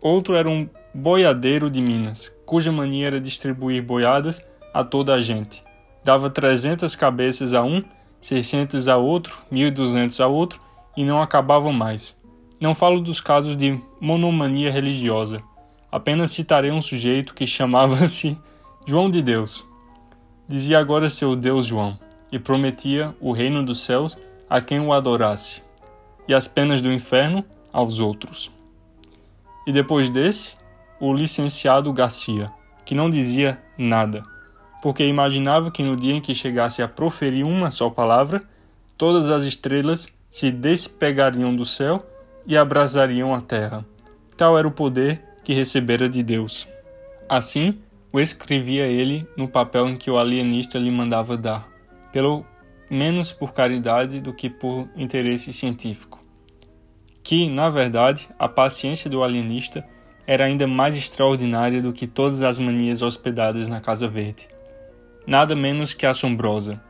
Outro 0.00 0.36
era 0.36 0.48
um 0.48 0.68
boiadeiro 0.94 1.68
de 1.68 1.80
Minas, 1.82 2.32
cuja 2.46 2.70
mania 2.70 3.08
era 3.08 3.20
distribuir 3.20 3.82
boiadas 3.82 4.40
a 4.72 4.84
toda 4.84 5.14
a 5.14 5.20
gente 5.20 5.62
dava 6.04 6.30
300 6.30 6.96
cabeças 6.96 7.54
a 7.54 7.62
um, 7.62 7.82
600 8.20 8.88
a 8.88 8.96
outro, 8.96 9.38
1200 9.50 10.20
a 10.20 10.26
outro 10.26 10.60
e 10.96 11.04
não 11.04 11.22
acabavam 11.22 11.72
mais. 11.72 12.18
Não 12.60 12.74
falo 12.74 13.00
dos 13.00 13.20
casos 13.20 13.56
de 13.56 13.80
monomania 14.00 14.70
religiosa. 14.70 15.40
Apenas 15.90 16.32
citarei 16.32 16.70
um 16.70 16.82
sujeito 16.82 17.34
que 17.34 17.46
chamava-se 17.46 18.36
João 18.86 19.10
de 19.10 19.22
Deus. 19.22 19.66
Dizia 20.48 20.78
agora 20.78 21.08
seu 21.08 21.34
Deus 21.36 21.66
João 21.66 21.98
e 22.30 22.38
prometia 22.38 23.14
o 23.20 23.32
reino 23.32 23.64
dos 23.64 23.84
céus 23.84 24.18
a 24.48 24.60
quem 24.60 24.80
o 24.80 24.92
adorasse 24.92 25.62
e 26.30 26.34
as 26.34 26.48
penas 26.48 26.80
do 26.80 26.90
inferno 26.90 27.44
aos 27.70 28.00
outros. 28.00 28.50
E 29.66 29.72
depois 29.72 30.08
desse, 30.08 30.56
o 30.98 31.12
licenciado 31.12 31.92
Garcia, 31.92 32.50
que 32.86 32.94
não 32.94 33.10
dizia 33.10 33.60
nada 33.76 34.22
porque 34.80 35.04
imaginava 35.06 35.70
que 35.70 35.82
no 35.82 35.96
dia 35.96 36.14
em 36.14 36.20
que 36.20 36.34
chegasse 36.34 36.82
a 36.82 36.88
proferir 36.88 37.44
uma 37.44 37.70
só 37.70 37.90
palavra, 37.90 38.42
todas 38.96 39.30
as 39.30 39.44
estrelas 39.44 40.08
se 40.30 40.50
despegariam 40.50 41.54
do 41.54 41.64
céu 41.64 42.04
e 42.46 42.56
abrasariam 42.56 43.34
a 43.34 43.40
terra. 43.40 43.84
Tal 44.36 44.58
era 44.58 44.66
o 44.66 44.72
poder 44.72 45.22
que 45.44 45.52
recebera 45.52 46.08
de 46.08 46.22
Deus. 46.22 46.66
Assim, 47.28 47.78
o 48.12 48.18
escrevia 48.18 48.86
ele 48.86 49.26
no 49.36 49.46
papel 49.46 49.88
em 49.88 49.96
que 49.96 50.10
o 50.10 50.18
alienista 50.18 50.78
lhe 50.78 50.90
mandava 50.90 51.36
dar, 51.36 51.68
pelo 52.12 52.44
menos 52.88 53.32
por 53.32 53.52
caridade 53.52 54.20
do 54.20 54.32
que 54.32 54.48
por 54.48 54.88
interesse 54.96 55.52
científico. 55.52 56.19
Que, 57.30 57.48
na 57.48 57.68
verdade, 57.68 58.28
a 58.36 58.48
paciência 58.48 59.08
do 59.08 59.22
alienista 59.22 59.84
era 60.26 60.46
ainda 60.46 60.66
mais 60.66 60.96
extraordinária 60.96 61.80
do 61.80 61.92
que 61.92 62.08
todas 62.08 62.42
as 62.42 62.58
manias 62.58 63.02
hospedadas 63.02 63.68
na 63.68 63.80
Casa 63.80 64.08
Verde 64.08 64.48
nada 65.24 65.54
menos 65.54 65.94
que 65.94 66.06
assombrosa. 66.06 66.82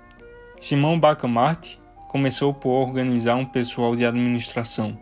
Simão 0.59 0.99
Bacamarte 0.99 1.79
começou 2.09 2.55
por 2.55 2.71
organizar 2.71 3.35
um 3.37 3.45
pessoal 3.45 3.95
de 3.95 4.07
administração, 4.07 4.99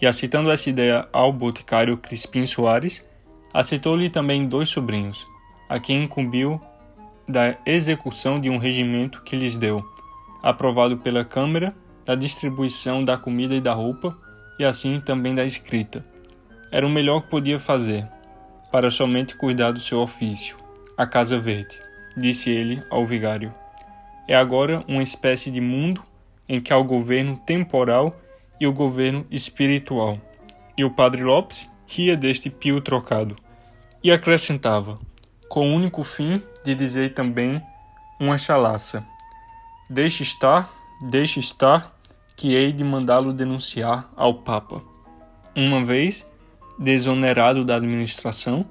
e 0.00 0.06
aceitando 0.06 0.52
essa 0.52 0.70
ideia 0.70 1.08
ao 1.12 1.32
boticário 1.32 1.98
Crispim 1.98 2.46
Soares, 2.46 3.04
aceitou-lhe 3.52 4.08
também 4.08 4.44
dois 4.44 4.68
sobrinhos, 4.68 5.26
a 5.68 5.80
quem 5.80 6.04
incumbiu 6.04 6.60
da 7.28 7.56
execução 7.66 8.38
de 8.38 8.48
um 8.48 8.56
regimento 8.56 9.20
que 9.22 9.34
lhes 9.34 9.56
deu, 9.56 9.84
aprovado 10.40 10.96
pela 10.98 11.24
Câmara, 11.24 11.74
da 12.04 12.14
distribuição 12.14 13.04
da 13.04 13.18
comida 13.18 13.56
e 13.56 13.60
da 13.60 13.72
roupa, 13.72 14.16
e 14.60 14.64
assim 14.64 15.00
também 15.00 15.34
da 15.34 15.44
escrita. 15.44 16.04
Era 16.70 16.86
o 16.86 16.90
melhor 16.90 17.22
que 17.22 17.30
podia 17.30 17.58
fazer, 17.58 18.06
para 18.70 18.90
somente 18.90 19.34
cuidar 19.34 19.72
do 19.72 19.80
seu 19.80 19.98
ofício, 19.98 20.56
a 20.96 21.06
Casa 21.06 21.38
Verde 21.38 21.80
disse 22.16 22.50
ele 22.50 22.82
ao 22.90 23.06
vigário. 23.06 23.54
É 24.28 24.36
agora 24.36 24.84
uma 24.86 25.02
espécie 25.02 25.50
de 25.50 25.60
mundo 25.60 26.02
em 26.48 26.60
que 26.60 26.72
há 26.72 26.76
o 26.76 26.84
governo 26.84 27.36
temporal 27.46 28.14
e 28.60 28.66
o 28.66 28.72
governo 28.72 29.26
espiritual. 29.30 30.18
E 30.76 30.84
o 30.84 30.90
padre 30.90 31.22
Lopes 31.22 31.68
ria 31.86 32.16
deste 32.16 32.50
pio 32.50 32.80
trocado 32.80 33.36
e 34.02 34.10
acrescentava, 34.10 34.98
com 35.48 35.70
o 35.70 35.74
único 35.74 36.04
fim 36.04 36.42
de 36.64 36.74
dizer 36.74 37.14
também 37.14 37.62
uma 38.18 38.38
chalaça: 38.38 39.04
Deixe 39.88 40.22
estar, 40.22 40.70
deixe 41.00 41.40
estar, 41.40 41.98
que 42.40 42.54
hei 42.54 42.72
de 42.72 42.82
mandá-lo 42.82 43.34
denunciar 43.34 44.10
ao 44.16 44.32
Papa. 44.32 44.80
Uma 45.54 45.84
vez, 45.84 46.26
desonerado 46.78 47.66
da 47.66 47.76
administração, 47.76 48.64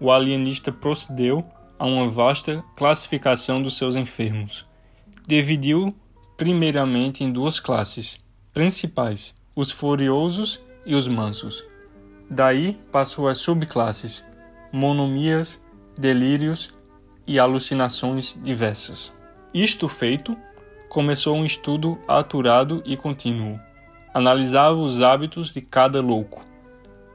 o 0.00 0.10
alienista 0.10 0.72
procedeu 0.72 1.44
a 1.78 1.86
uma 1.86 2.08
vasta 2.08 2.64
classificação 2.74 3.62
dos 3.62 3.76
seus 3.76 3.94
enfermos. 3.94 4.66
Dividiu 5.24 5.94
primeiramente 6.36 7.22
em 7.22 7.30
duas 7.30 7.60
classes 7.60 8.18
principais, 8.52 9.36
os 9.54 9.70
furiosos 9.70 10.60
e 10.84 10.96
os 10.96 11.06
mansos. 11.06 11.64
Daí 12.28 12.76
passou 12.90 13.28
às 13.28 13.38
subclasses, 13.38 14.24
monomias, 14.72 15.62
delírios 15.96 16.74
e 17.24 17.38
alucinações 17.38 18.36
diversas. 18.42 19.12
Isto 19.54 19.86
feito, 19.86 20.36
começou 20.92 21.34
um 21.34 21.42
estudo 21.46 21.98
aturado 22.06 22.82
e 22.84 22.98
contínuo. 22.98 23.58
Analisava 24.12 24.76
os 24.76 25.00
hábitos 25.00 25.50
de 25.50 25.62
cada 25.62 26.02
louco, 26.02 26.44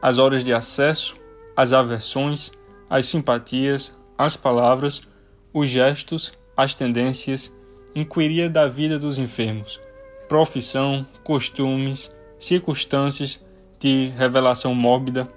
as 0.01 0.17
horas 0.17 0.43
de 0.43 0.51
acesso, 0.51 1.15
as 1.55 1.73
aversões, 1.73 2.51
as 2.89 3.05
simpatias, 3.05 3.95
as 4.17 4.35
palavras, 4.35 5.07
os 5.53 5.69
gestos, 5.69 6.35
as 6.57 6.73
tendências, 6.73 7.55
inquiria 7.93 8.49
da 8.49 8.67
vida 8.67 8.97
dos 8.97 9.19
enfermos, 9.19 9.79
profissão, 10.27 11.05
costumes, 11.23 12.11
circunstâncias 12.39 13.45
de 13.79 14.07
revelação 14.17 14.73
mórbida, 14.73 15.27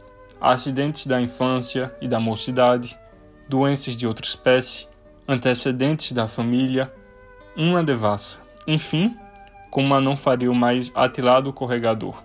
acidentes 0.41 1.07
da 1.07 1.21
infância 1.21 1.95
e 2.01 2.09
da 2.09 2.19
mocidade, 2.19 2.99
doenças 3.47 3.95
de 3.95 4.07
outra 4.07 4.25
espécie, 4.25 4.89
antecedentes 5.29 6.13
da 6.13 6.27
família, 6.27 6.91
uma 7.63 7.85
devassa, 7.85 8.39
enfim, 8.67 9.15
como 9.71 9.95
a 9.95 10.01
não 10.01 10.17
faria 10.17 10.51
o 10.51 10.55
mais 10.55 10.91
atilado 10.95 11.53
corregador. 11.53 12.23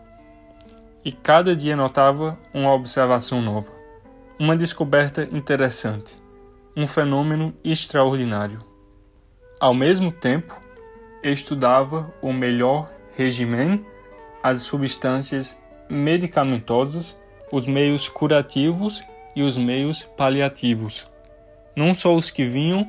E 1.04 1.12
cada 1.12 1.54
dia 1.54 1.76
notava 1.76 2.40
uma 2.54 2.72
observação 2.72 3.42
nova, 3.42 3.72
uma 4.40 4.56
descoberta 4.56 5.28
interessante 5.32 6.16
um 6.76 6.86
fenômeno 6.86 7.54
extraordinário. 7.64 8.60
Ao 9.60 9.74
mesmo 9.74 10.12
tempo, 10.12 10.60
estudava 11.24 12.14
o 12.22 12.34
melhor 12.34 12.92
regime, 13.16 13.86
as 14.44 14.64
substâncias 14.64 15.58
medicamentosas, 15.90 17.18
os 17.52 17.66
meios 17.66 18.10
curativos 18.10 19.02
e 19.36 19.42
os 19.42 19.58
meios 19.58 20.04
paliativos, 20.18 21.08
não 21.76 21.94
só 21.94 22.14
os 22.14 22.30
que 22.30 22.46
vinham 22.46 22.86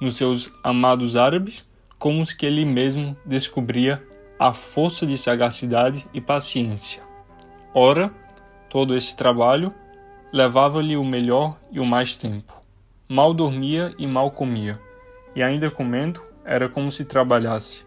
nos 0.00 0.16
seus 0.16 0.50
amados 0.64 1.16
árabes, 1.16 1.67
como 1.98 2.22
os 2.22 2.32
que 2.32 2.46
ele 2.46 2.64
mesmo 2.64 3.16
descobria 3.24 4.02
a 4.38 4.52
força 4.52 5.04
de 5.04 5.18
sagacidade 5.18 6.06
e 6.14 6.20
paciência. 6.20 7.02
Ora, 7.74 8.12
todo 8.70 8.94
esse 8.96 9.16
trabalho 9.16 9.74
levava-lhe 10.32 10.96
o 10.96 11.04
melhor 11.04 11.58
e 11.72 11.80
o 11.80 11.84
mais 11.84 12.14
tempo. 12.14 12.54
Mal 13.08 13.34
dormia 13.34 13.92
e 13.98 14.06
mal 14.06 14.30
comia, 14.30 14.78
e 15.34 15.42
ainda 15.42 15.70
comendo 15.70 16.22
era 16.44 16.68
como 16.68 16.90
se 16.90 17.04
trabalhasse, 17.04 17.84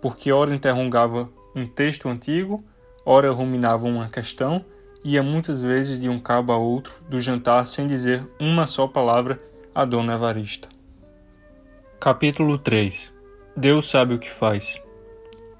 porque 0.00 0.32
ora 0.32 0.54
interrogava 0.54 1.28
um 1.54 1.66
texto 1.66 2.08
antigo, 2.08 2.64
ora 3.04 3.30
ruminava 3.30 3.86
uma 3.86 4.08
questão, 4.08 4.64
ia 5.04 5.22
muitas 5.22 5.60
vezes 5.60 6.00
de 6.00 6.08
um 6.08 6.18
cabo 6.18 6.52
a 6.52 6.56
outro 6.56 6.94
do 7.08 7.20
jantar 7.20 7.66
sem 7.66 7.86
dizer 7.86 8.26
uma 8.40 8.66
só 8.66 8.86
palavra 8.86 9.40
a 9.74 9.84
Dona 9.84 10.14
Evarista. 10.14 10.68
Capítulo 11.98 12.56
3 12.58 13.21
Deus 13.56 13.86
sabe 13.86 14.14
o 14.14 14.18
que 14.18 14.30
faz. 14.30 14.80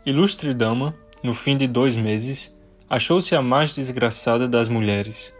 Ilustre 0.05 0.52
dama, 0.52 0.94
no 1.22 1.35
fim 1.35 1.57
de 1.57 1.66
dois 1.66 1.96
meses, 1.96 2.57
achou-se 2.88 3.35
a 3.35 3.42
mais 3.42 3.74
desgraçada 3.74 4.48
das 4.48 4.68
mulheres. 4.68 5.35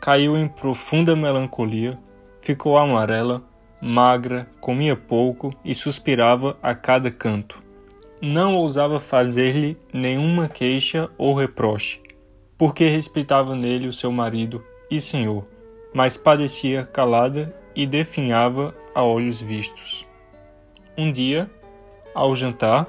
Caiu 0.00 0.36
em 0.36 0.46
profunda 0.46 1.16
melancolia 1.16 1.98
ficou 2.44 2.76
amarela, 2.76 3.42
magra, 3.80 4.46
comia 4.60 4.94
pouco 4.94 5.50
e 5.64 5.74
suspirava 5.74 6.58
a 6.62 6.74
cada 6.74 7.10
canto. 7.10 7.62
não 8.20 8.54
ousava 8.54 9.00
fazer-lhe 9.00 9.76
nenhuma 9.92 10.48
queixa 10.48 11.10
ou 11.18 11.34
reproche, 11.34 12.00
porque 12.56 12.88
respeitava 12.88 13.54
nele 13.54 13.86
o 13.86 13.92
seu 13.92 14.10
marido 14.12 14.64
e 14.90 15.00
senhor, 15.00 15.46
mas 15.92 16.16
padecia 16.16 16.84
calada 16.84 17.54
e 17.74 17.86
definhava 17.86 18.74
a 18.94 19.02
olhos 19.02 19.42
vistos. 19.42 20.06
Um 20.96 21.10
dia, 21.12 21.50
ao 22.14 22.34
jantar, 22.34 22.88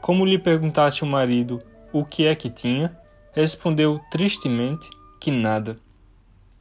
como 0.00 0.26
lhe 0.26 0.38
perguntasse 0.38 1.02
o 1.02 1.06
marido 1.06 1.62
o 1.92 2.04
que 2.04 2.26
é 2.26 2.34
que 2.34 2.50
tinha, 2.50 2.96
respondeu 3.32 4.00
tristemente 4.10 4.88
que 5.20 5.30
nada. 5.30 5.78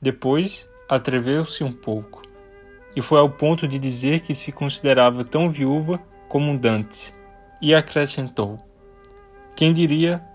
Depois, 0.01 0.69
atreveu-se 0.89 1.63
um 1.63 1.71
pouco, 1.71 2.21
e 2.95 3.01
foi 3.01 3.19
ao 3.19 3.29
ponto 3.29 3.67
de 3.67 3.77
dizer 3.77 4.21
que 4.21 4.33
se 4.33 4.51
considerava 4.51 5.23
tão 5.23 5.49
viúva 5.49 5.99
como 6.27 6.57
Dantes, 6.57 7.17
e 7.61 7.73
acrescentou: 7.73 8.57
Quem 9.55 9.71
diria 9.71 10.25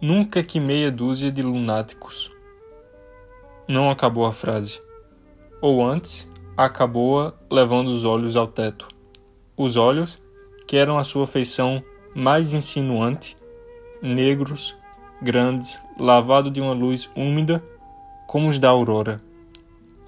nunca 0.00 0.42
que 0.42 0.58
meia 0.58 0.90
dúzia 0.90 1.30
de 1.30 1.42
lunáticos. 1.42 2.32
Não 3.68 3.90
acabou 3.90 4.24
a 4.24 4.32
frase. 4.32 4.80
Ou 5.60 5.84
antes, 5.84 6.30
acabou-a 6.56 7.34
levando 7.50 7.88
os 7.88 8.04
olhos 8.04 8.34
ao 8.34 8.46
teto. 8.46 8.88
Os 9.56 9.76
olhos, 9.76 10.20
que 10.70 10.76
eram 10.76 10.98
a 10.98 11.02
sua 11.02 11.26
feição 11.26 11.82
mais 12.14 12.54
insinuante, 12.54 13.36
negros, 14.00 14.76
grandes, 15.20 15.82
lavados 15.98 16.52
de 16.52 16.60
uma 16.60 16.72
luz 16.72 17.10
úmida, 17.16 17.60
como 18.28 18.48
os 18.48 18.56
da 18.56 18.68
aurora. 18.68 19.20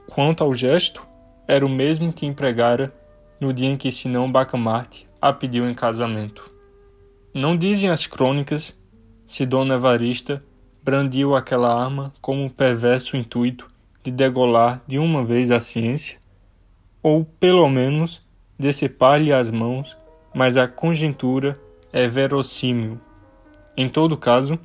Quanto 0.07 0.45
ao 0.45 0.55
gesto, 0.55 1.05
era 1.49 1.67
o 1.67 1.69
mesmo 1.69 2.13
que 2.13 2.27
empregara 2.27 2.95
no 3.41 3.53
dia 3.53 3.71
em 3.71 3.77
que 3.77 3.91
Sinão 3.91 4.31
Bacamarte 4.31 5.09
a 5.21 5.33
pediu 5.33 5.69
em 5.69 5.75
casamento. 5.75 6.49
Não 7.35 7.57
dizem 7.57 7.91
as 7.91 8.07
crônicas 8.07 8.81
se 9.27 9.45
Dona 9.45 9.75
Evarista 9.75 10.45
brandiu 10.81 11.35
aquela 11.35 11.75
arma 11.77 12.15
com 12.21 12.47
o 12.47 12.49
perverso 12.49 13.17
intuito 13.17 13.67
de 14.01 14.13
degolar 14.13 14.81
de 14.87 15.01
uma 15.01 15.25
vez 15.25 15.51
a 15.51 15.59
ciência, 15.59 16.21
ou 17.03 17.25
pelo 17.25 17.69
menos 17.69 18.25
decepar-lhe 18.57 19.33
as 19.33 19.51
mãos, 19.51 20.01
mas 20.35 20.57
a 20.57 20.67
conjectura 20.67 21.55
é 21.93 22.09
verossímil. 22.09 22.99
Em 23.77 23.89
todo 23.89 24.17
caso, 24.17 24.59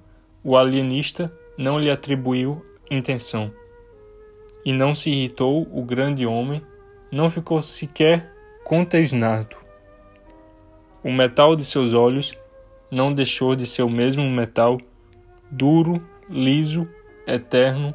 o 0.44 0.56
alienista 0.56 1.32
não 1.58 1.80
lhe 1.80 1.90
atribuiu 1.90 2.66
intenção. 2.90 3.52
E 4.64 4.72
não 4.72 4.94
se 4.94 5.10
irritou 5.10 5.68
o 5.72 5.84
grande 5.84 6.26
homem, 6.26 6.62
não 7.12 7.30
ficou 7.30 7.62
sequer 7.62 8.34
contesnado. 8.64 9.56
O 11.04 11.12
metal 11.12 11.56
de 11.56 11.64
seus 11.64 11.94
olhos 11.94 12.38
não 12.92 13.14
deixou 13.14 13.56
de 13.56 13.66
ser 13.66 13.84
o 13.84 13.90
mesmo 13.90 14.30
metal, 14.30 14.78
duro, 15.50 16.02
liso, 16.30 16.88
eterno, 17.26 17.94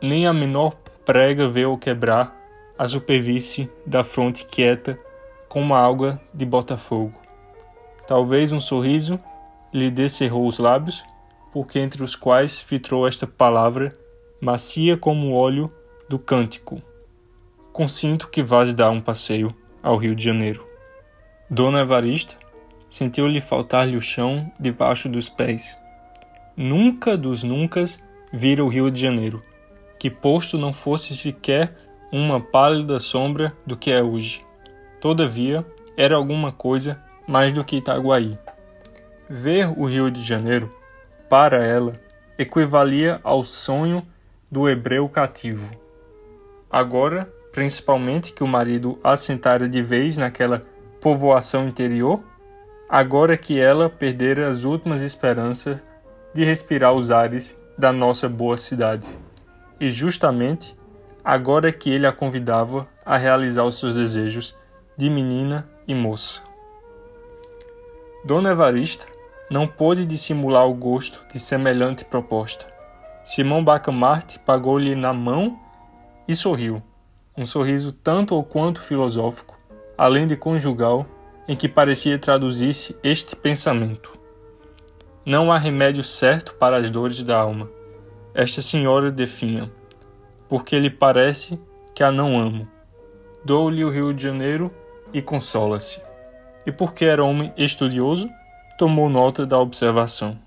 nem 0.00 0.26
a 0.26 0.32
menor 0.32 0.74
prega 1.04 1.48
veio 1.48 1.78
quebrar 1.78 2.36
a 2.78 2.86
superfície 2.88 3.70
da 3.84 4.04
fronte 4.04 4.44
quieta 4.44 4.98
como 5.48 5.74
a 5.74 5.78
alga 5.78 6.20
de 6.32 6.44
Botafogo. 6.44 7.14
Talvez 8.06 8.52
um 8.52 8.60
sorriso 8.60 9.18
lhe 9.72 9.90
descerrou 9.90 10.46
os 10.46 10.58
lábios, 10.58 11.04
porque 11.52 11.78
entre 11.78 12.02
os 12.02 12.14
quais 12.14 12.60
filtrou 12.60 13.06
esta 13.06 13.26
palavra, 13.26 13.96
macia 14.40 14.96
como 14.96 15.28
o 15.28 15.34
óleo 15.34 15.72
do 16.08 16.18
cântico. 16.18 16.80
Consinto 17.72 18.28
que 18.28 18.42
vás 18.42 18.72
dar 18.74 18.90
um 18.90 19.00
passeio 19.00 19.54
ao 19.82 19.96
Rio 19.96 20.14
de 20.14 20.24
Janeiro. 20.24 20.64
Dona 21.50 21.80
Evarista 21.80 22.36
sentiu-lhe 22.88 23.40
faltar-lhe 23.40 23.96
o 23.96 24.00
chão 24.00 24.50
debaixo 24.58 25.08
dos 25.08 25.28
pés. 25.28 25.76
Nunca 26.56 27.16
dos 27.16 27.42
nuncas 27.42 28.02
vira 28.32 28.64
o 28.64 28.68
Rio 28.68 28.90
de 28.90 29.00
Janeiro, 29.00 29.42
que 29.98 30.10
posto 30.10 30.56
não 30.56 30.72
fosse 30.72 31.16
sequer 31.16 31.76
uma 32.12 32.40
pálida 32.40 33.00
sombra 33.00 33.52
do 33.66 33.76
que 33.76 33.90
é 33.90 34.02
hoje. 34.02 34.45
Todavia, 35.00 35.64
era 35.96 36.16
alguma 36.16 36.52
coisa 36.52 37.02
mais 37.26 37.52
do 37.52 37.64
que 37.64 37.76
Itaguaí. 37.76 38.38
Ver 39.28 39.66
o 39.76 39.86
Rio 39.86 40.10
de 40.10 40.22
Janeiro, 40.22 40.70
para 41.28 41.64
ela, 41.64 41.94
equivalia 42.38 43.20
ao 43.24 43.44
sonho 43.44 44.06
do 44.50 44.68
hebreu 44.68 45.08
cativo. 45.08 45.68
Agora, 46.70 47.32
principalmente 47.52 48.32
que 48.32 48.44
o 48.44 48.46
marido 48.46 48.98
assentara 49.02 49.68
de 49.68 49.82
vez 49.82 50.16
naquela 50.16 50.62
povoação 51.00 51.66
interior, 51.66 52.22
agora 52.88 53.36
que 53.36 53.58
ela 53.58 53.88
perdera 53.88 54.50
as 54.50 54.64
últimas 54.64 55.00
esperanças 55.00 55.82
de 56.34 56.44
respirar 56.44 56.92
os 56.92 57.10
ares 57.10 57.58
da 57.78 57.92
nossa 57.92 58.28
boa 58.28 58.56
cidade. 58.56 59.16
E 59.80 59.90
justamente 59.90 60.76
agora 61.24 61.72
que 61.72 61.90
ele 61.90 62.06
a 62.06 62.12
convidava 62.12 62.86
a 63.04 63.16
realizar 63.16 63.64
os 63.64 63.78
seus 63.78 63.94
desejos 63.94 64.54
de 64.96 65.10
menina 65.10 65.68
e 65.86 65.94
moça. 65.94 66.42
Dona 68.24 68.50
Evarista 68.50 69.04
não 69.50 69.68
pôde 69.68 70.06
dissimular 70.06 70.66
o 70.66 70.74
gosto 70.74 71.20
de 71.30 71.38
semelhante 71.38 72.04
proposta. 72.04 72.66
Simão 73.22 73.62
Bacamarte 73.62 74.38
pagou-lhe 74.38 74.94
na 74.94 75.12
mão 75.12 75.58
e 76.26 76.34
sorriu, 76.34 76.82
um 77.36 77.44
sorriso 77.44 77.92
tanto 77.92 78.34
ou 78.34 78.42
quanto 78.42 78.80
filosófico, 78.80 79.58
além 79.98 80.26
de 80.26 80.36
conjugal, 80.36 81.06
em 81.46 81.54
que 81.54 81.68
parecia 81.68 82.18
traduzir-se 82.18 82.96
este 83.02 83.36
pensamento: 83.36 84.18
Não 85.24 85.52
há 85.52 85.58
remédio 85.58 86.02
certo 86.02 86.54
para 86.54 86.78
as 86.78 86.88
dores 86.88 87.22
da 87.22 87.36
alma. 87.38 87.70
Esta 88.34 88.62
senhora 88.62 89.10
definha, 89.10 89.70
porque 90.48 90.78
lhe 90.78 90.90
parece 90.90 91.60
que 91.94 92.02
a 92.02 92.10
não 92.10 92.38
amo. 92.38 92.66
Dou-lhe 93.44 93.84
o 93.84 93.90
Rio 93.90 94.12
de 94.12 94.22
Janeiro 94.22 94.72
e 95.12 95.22
consola-se. 95.22 96.00
E 96.66 96.72
porque 96.72 97.04
era 97.04 97.24
homem 97.24 97.52
estudioso, 97.56 98.28
tomou 98.78 99.08
nota 99.08 99.46
da 99.46 99.58
observação. 99.58 100.38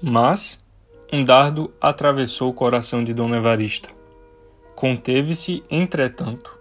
Mas 0.00 0.64
um 1.12 1.24
dardo 1.24 1.72
atravessou 1.80 2.50
o 2.50 2.54
coração 2.54 3.02
de 3.02 3.14
Dona 3.14 3.38
Evarista. 3.38 3.88
Conteve-se, 4.74 5.64
entretanto. 5.70 6.56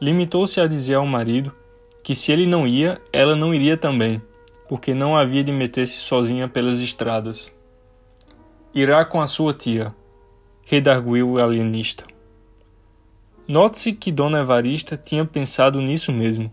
Limitou-se 0.00 0.60
a 0.60 0.66
dizer 0.66 0.94
ao 0.94 1.06
marido 1.06 1.52
que 2.02 2.14
se 2.14 2.32
ele 2.32 2.46
não 2.46 2.66
ia, 2.66 3.00
ela 3.12 3.36
não 3.36 3.54
iria 3.54 3.76
também, 3.76 4.20
porque 4.68 4.94
não 4.94 5.16
havia 5.16 5.44
de 5.44 5.52
meter-se 5.52 5.98
sozinha 5.98 6.48
pelas 6.48 6.80
estradas. 6.80 7.54
Irá 8.74 9.04
com 9.04 9.20
a 9.20 9.26
sua 9.26 9.54
tia, 9.54 9.94
redarguiu 10.64 11.32
o 11.32 11.38
alienista. 11.38 12.04
Note-se 13.46 13.92
que 13.92 14.10
Dona 14.10 14.40
Evarista 14.40 14.96
tinha 14.96 15.24
pensado 15.24 15.80
nisso 15.80 16.10
mesmo, 16.10 16.50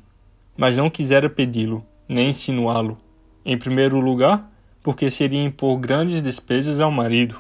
mas 0.60 0.78
não 0.78 0.89
quisera 0.89 1.30
pedi-lo, 1.30 1.86
nem 2.06 2.32
insinuá-lo. 2.32 2.98
Em 3.45 3.58
primeiro 3.58 3.98
lugar, 4.02 4.52
porque 4.84 5.10
seria 5.10 5.41
impor 5.41 5.80
grandes 5.80 6.22
despesas 6.22 6.82
ao 6.82 6.91
marido. 6.91 7.39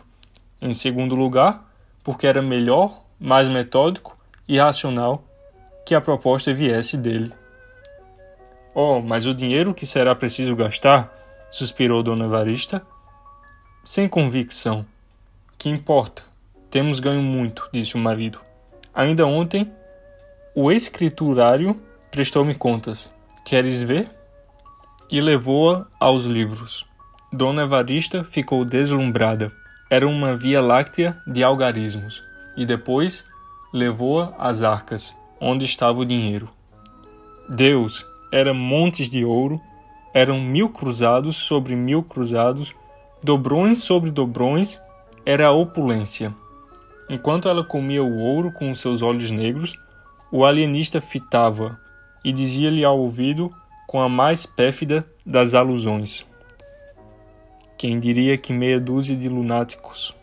Em 0.61 0.71
segundo 0.71 1.15
lugar, 1.15 1.69
porque 2.01 2.25
era 2.25 2.41
melhor, 2.41 3.03
mais 3.19 3.49
metódico 3.49 4.17
e 4.47 4.57
racional 4.57 5.21
que 5.85 5.93
a 5.93 5.99
proposta 5.99 6.53
viesse 6.53 6.95
dele. 6.95 7.33
Oh, 8.73 9.01
mas 9.01 9.25
o 9.25 9.33
dinheiro 9.33 9.73
que 9.73 9.85
será 9.85 10.15
preciso 10.15 10.55
gastar? 10.55 11.13
suspirou 11.51 12.01
Dona 12.01 12.23
Evarista. 12.23 12.81
Sem 13.83 14.07
convicção. 14.07 14.85
Que 15.57 15.67
importa? 15.67 16.21
Temos 16.71 17.01
ganho 17.01 17.21
muito, 17.21 17.67
disse 17.73 17.95
o 17.95 17.99
marido. 17.99 18.39
Ainda 18.93 19.25
ontem, 19.27 19.69
o 20.55 20.71
escriturário 20.71 21.88
prestou-me 22.11 22.55
contas. 22.55 23.13
Queres 23.45 23.83
ver? 23.83 24.09
E 25.11 25.21
levou-a 25.21 25.87
aos 25.99 26.25
livros. 26.25 26.85
Dona 27.31 27.63
Evarista 27.63 28.23
ficou 28.23 28.65
deslumbrada. 28.65 29.51
Era 29.89 30.07
uma 30.07 30.35
via 30.35 30.61
láctea 30.61 31.17
de 31.25 31.43
algarismos. 31.43 32.23
E 32.57 32.65
depois 32.65 33.25
levou-a 33.73 34.33
às 34.37 34.63
arcas, 34.63 35.15
onde 35.39 35.65
estava 35.65 35.99
o 35.99 36.05
dinheiro. 36.05 36.49
Deus, 37.47 38.05
era 38.31 38.53
montes 38.53 39.09
de 39.09 39.23
ouro, 39.23 39.59
eram 40.13 40.39
mil 40.39 40.69
cruzados 40.69 41.35
sobre 41.35 41.75
mil 41.75 42.03
cruzados, 42.03 42.73
dobrões 43.23 43.83
sobre 43.83 44.11
dobrões, 44.11 44.79
era 45.25 45.47
a 45.47 45.51
opulência. 45.51 46.33
Enquanto 47.09 47.49
ela 47.49 47.63
comia 47.63 48.03
o 48.03 48.19
ouro 48.19 48.51
com 48.51 48.69
os 48.69 48.79
seus 48.79 49.01
olhos 49.01 49.31
negros, 49.31 49.75
o 50.31 50.45
alienista 50.45 51.01
fitava 51.01 51.79
e 52.23 52.31
dizia-lhe 52.31 52.83
ao 52.83 52.99
ouvido 52.99 53.53
com 53.87 54.01
a 54.01 54.09
mais 54.09 54.45
pérfida 54.45 55.05
das 55.25 55.53
alusões: 55.53 56.25
Quem 57.77 57.99
diria 57.99 58.37
que 58.37 58.53
meia 58.53 58.79
dúzia 58.79 59.15
de 59.15 59.27
lunáticos? 59.27 60.15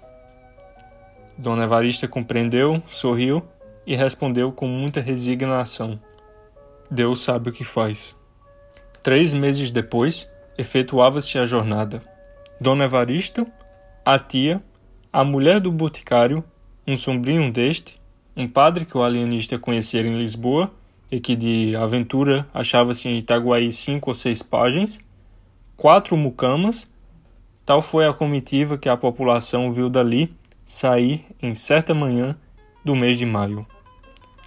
Dona 1.36 1.64
Evarista 1.64 2.08
compreendeu, 2.08 2.82
sorriu 2.86 3.42
e 3.86 3.94
respondeu 3.94 4.52
com 4.52 4.66
muita 4.66 5.00
resignação: 5.00 5.98
Deus 6.90 7.20
sabe 7.20 7.50
o 7.50 7.52
que 7.52 7.64
faz. 7.64 8.16
Três 9.02 9.34
meses 9.34 9.70
depois, 9.70 10.30
efetuava-se 10.56 11.38
a 11.38 11.44
jornada. 11.44 12.02
Dona 12.60 12.84
Evarista, 12.84 13.46
a 14.04 14.18
tia, 14.18 14.62
a 15.12 15.24
mulher 15.24 15.60
do 15.60 15.70
boticário, 15.70 16.42
um 16.86 16.96
sobrinho 16.96 17.52
deste, 17.52 18.00
um 18.36 18.48
padre 18.48 18.84
que 18.84 18.96
o 18.96 19.02
alienista 19.02 19.58
conhecera 19.58 20.06
em 20.06 20.18
Lisboa 20.18 20.72
e 21.10 21.20
que 21.20 21.36
de 21.36 21.76
aventura 21.76 22.46
achava-se 22.52 23.08
em 23.08 23.18
Itaguaí 23.18 23.72
cinco 23.72 24.10
ou 24.10 24.14
seis 24.14 24.42
páginas, 24.42 24.98
quatro 25.76 26.16
mucamas, 26.16 26.88
tal 27.64 27.80
foi 27.80 28.06
a 28.06 28.12
comitiva 28.12 28.78
que 28.78 28.88
a 28.88 28.96
população 28.96 29.72
viu 29.72 29.88
dali 29.88 30.34
sair 30.64 31.24
em 31.40 31.54
certa 31.54 31.94
manhã 31.94 32.36
do 32.84 32.94
mês 32.96 33.18
de 33.18 33.26
maio. 33.26 33.66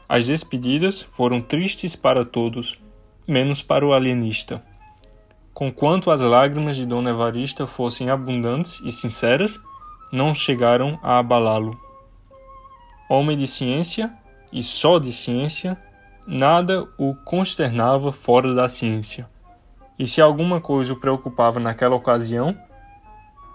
As 0.08 0.26
despedidas 0.26 1.02
foram 1.02 1.42
tristes 1.42 1.96
para 1.96 2.26
todos, 2.26 2.80
menos 3.28 3.62
para 3.62 3.86
o 3.86 3.94
alienista. 3.94 4.64
Conquanto 5.54 6.10
as 6.10 6.22
lágrimas 6.22 6.78
de 6.78 6.86
Dona 6.86 7.12
Evarista 7.12 7.68
fossem 7.68 8.10
abundantes 8.10 8.82
e 8.84 8.92
sinceras, 8.92 9.62
não 10.12 10.34
chegaram 10.34 10.98
a 11.04 11.20
abalá-lo. 11.20 11.80
Homem 13.10 13.38
de 13.38 13.46
ciência, 13.46 14.12
e 14.52 14.64
só 14.64 14.98
de 14.98 15.12
ciência, 15.12 15.78
nada 16.30 16.88
o 16.96 17.16
consternava 17.16 18.12
fora 18.12 18.54
da 18.54 18.70
ciência. 18.70 19.28
E 19.98 20.06
se 20.06 20.22
alguma 20.22 20.62
coisa 20.62 20.94
o 20.94 20.96
preocupava 20.96 21.60
naquela 21.60 21.96
ocasião, 21.96 22.56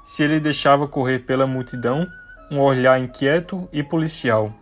se 0.03 0.25
ele 0.25 0.41
deixava 0.41 0.89
correr 0.89 1.21
pela 1.21 1.47
multidão 1.47 2.05
um 2.51 2.61
olhar 2.61 3.01
inquieto 3.01 3.69
e 3.73 3.81
policial, 3.83 4.53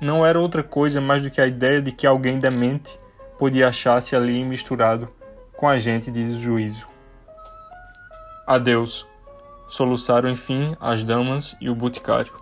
não 0.00 0.24
era 0.24 0.40
outra 0.40 0.62
coisa 0.62 1.00
mais 1.00 1.20
do 1.20 1.30
que 1.30 1.40
a 1.40 1.46
ideia 1.48 1.82
de 1.82 1.90
que 1.90 2.06
alguém 2.06 2.38
demente 2.38 2.96
podia 3.36 3.68
achar-se 3.68 4.14
ali 4.14 4.44
misturado 4.44 5.08
com 5.56 5.68
a 5.68 5.76
gente 5.76 6.12
de 6.12 6.30
juízo. 6.30 6.86
Adeus, 8.46 9.04
soluçaram 9.68 10.30
enfim 10.30 10.76
as 10.80 11.02
damas 11.02 11.56
e 11.60 11.68
o 11.68 11.74
boticário. 11.74 12.32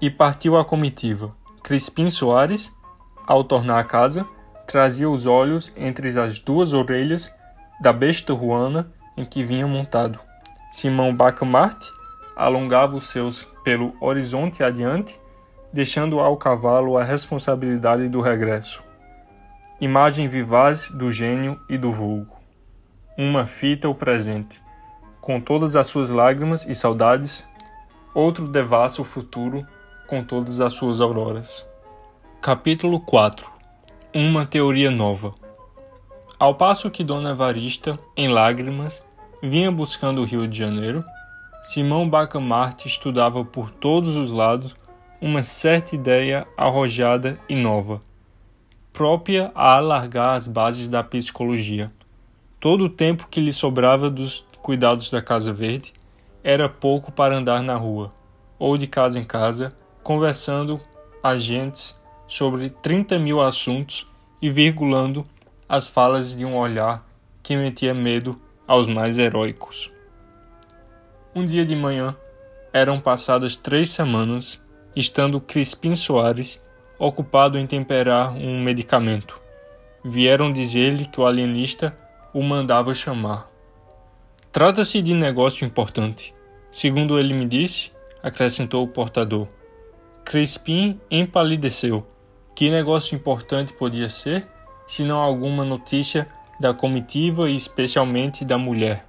E 0.00 0.10
partiu 0.10 0.56
a 0.56 0.64
comitiva. 0.64 1.34
Crispim 1.62 2.10
Soares, 2.10 2.72
ao 3.26 3.44
tornar 3.44 3.78
a 3.78 3.84
casa, 3.84 4.26
trazia 4.66 5.08
os 5.08 5.26
olhos 5.26 5.72
entre 5.76 6.08
as 6.18 6.40
duas 6.40 6.72
orelhas 6.72 7.32
da 7.80 7.92
besta 7.92 8.32
ruana 8.32 8.90
em 9.16 9.24
que 9.24 9.42
vinha 9.42 9.66
montado. 9.66 10.18
Simão 10.72 11.14
Bacamarte 11.14 11.92
alongava 12.36 12.96
os 12.96 13.08
seus 13.10 13.44
pelo 13.62 13.94
horizonte 14.00 14.62
adiante, 14.62 15.18
deixando 15.72 16.20
ao 16.20 16.36
cavalo 16.36 16.96
a 16.96 17.04
responsabilidade 17.04 18.08
do 18.08 18.20
regresso. 18.20 18.82
Imagem 19.80 20.28
vivaz 20.28 20.90
do 20.90 21.10
gênio 21.10 21.60
e 21.68 21.76
do 21.76 21.92
vulgo. 21.92 22.36
Uma 23.18 23.46
fita 23.46 23.88
o 23.88 23.94
presente, 23.94 24.62
com 25.20 25.40
todas 25.40 25.76
as 25.76 25.86
suas 25.86 26.10
lágrimas 26.10 26.66
e 26.66 26.74
saudades, 26.74 27.46
outro 28.14 28.48
devassa 28.48 29.02
o 29.02 29.04
futuro 29.04 29.66
com 30.06 30.24
todas 30.24 30.60
as 30.60 30.72
suas 30.72 31.00
auroras. 31.00 31.66
Capítulo 32.42 32.98
4 32.98 33.48
Uma 34.12 34.44
teoria 34.44 34.90
nova. 34.90 35.32
Ao 36.36 36.56
passo 36.56 36.90
que 36.90 37.04
Dona 37.04 37.30
Evarista, 37.30 37.96
em 38.16 38.26
lágrimas, 38.26 39.04
vinha 39.40 39.70
buscando 39.70 40.20
o 40.20 40.24
Rio 40.24 40.48
de 40.48 40.58
Janeiro, 40.58 41.04
Simão 41.62 42.10
Bacamarte 42.10 42.88
estudava 42.88 43.44
por 43.44 43.70
todos 43.70 44.16
os 44.16 44.32
lados 44.32 44.74
uma 45.20 45.44
certa 45.44 45.94
ideia 45.94 46.44
arrojada 46.56 47.38
e 47.48 47.54
nova, 47.54 48.00
própria 48.92 49.52
a 49.54 49.76
alargar 49.76 50.34
as 50.34 50.48
bases 50.48 50.88
da 50.88 51.04
psicologia. 51.04 51.92
Todo 52.58 52.86
o 52.86 52.90
tempo 52.90 53.28
que 53.30 53.40
lhe 53.40 53.52
sobrava 53.52 54.10
dos 54.10 54.44
cuidados 54.60 55.12
da 55.12 55.22
Casa 55.22 55.52
Verde 55.52 55.92
era 56.42 56.68
pouco 56.68 57.12
para 57.12 57.36
andar 57.36 57.62
na 57.62 57.76
rua, 57.76 58.12
ou 58.58 58.76
de 58.76 58.88
casa 58.88 59.20
em 59.20 59.24
casa, 59.24 59.72
conversando 60.02 60.80
a 61.22 61.38
gentes 61.38 62.01
sobre 62.32 62.70
30 62.70 63.18
mil 63.18 63.42
assuntos 63.42 64.10
e 64.40 64.48
virgulando 64.48 65.22
as 65.68 65.86
falas 65.86 66.34
de 66.34 66.46
um 66.46 66.56
olhar 66.56 67.06
que 67.42 67.54
metia 67.54 67.92
medo 67.92 68.40
aos 68.66 68.88
mais 68.88 69.18
heróicos. 69.18 69.92
Um 71.34 71.44
dia 71.44 71.62
de 71.62 71.76
manhã, 71.76 72.16
eram 72.72 72.98
passadas 72.98 73.58
três 73.58 73.90
semanas, 73.90 74.58
estando 74.96 75.42
Crispim 75.42 75.94
Soares 75.94 76.62
ocupado 76.98 77.58
em 77.58 77.66
temperar 77.66 78.32
um 78.32 78.62
medicamento. 78.62 79.38
Vieram 80.02 80.50
dizer-lhe 80.50 81.04
que 81.04 81.20
o 81.20 81.26
alienista 81.26 81.94
o 82.32 82.42
mandava 82.42 82.94
chamar. 82.94 83.50
Trata-se 84.50 85.02
de 85.02 85.12
negócio 85.12 85.66
importante. 85.66 86.32
Segundo 86.72 87.18
ele 87.18 87.34
me 87.34 87.44
disse, 87.44 87.92
acrescentou 88.22 88.82
o 88.84 88.88
portador. 88.88 89.46
Crispim 90.24 90.98
empalideceu. 91.10 92.06
Que 92.54 92.70
negócio 92.70 93.16
importante 93.16 93.72
podia 93.72 94.08
ser, 94.08 94.46
se 94.86 95.04
não 95.04 95.18
alguma 95.18 95.64
notícia 95.64 96.26
da 96.60 96.74
comitiva 96.74 97.48
e 97.48 97.56
especialmente 97.56 98.44
da 98.44 98.58
mulher? 98.58 99.04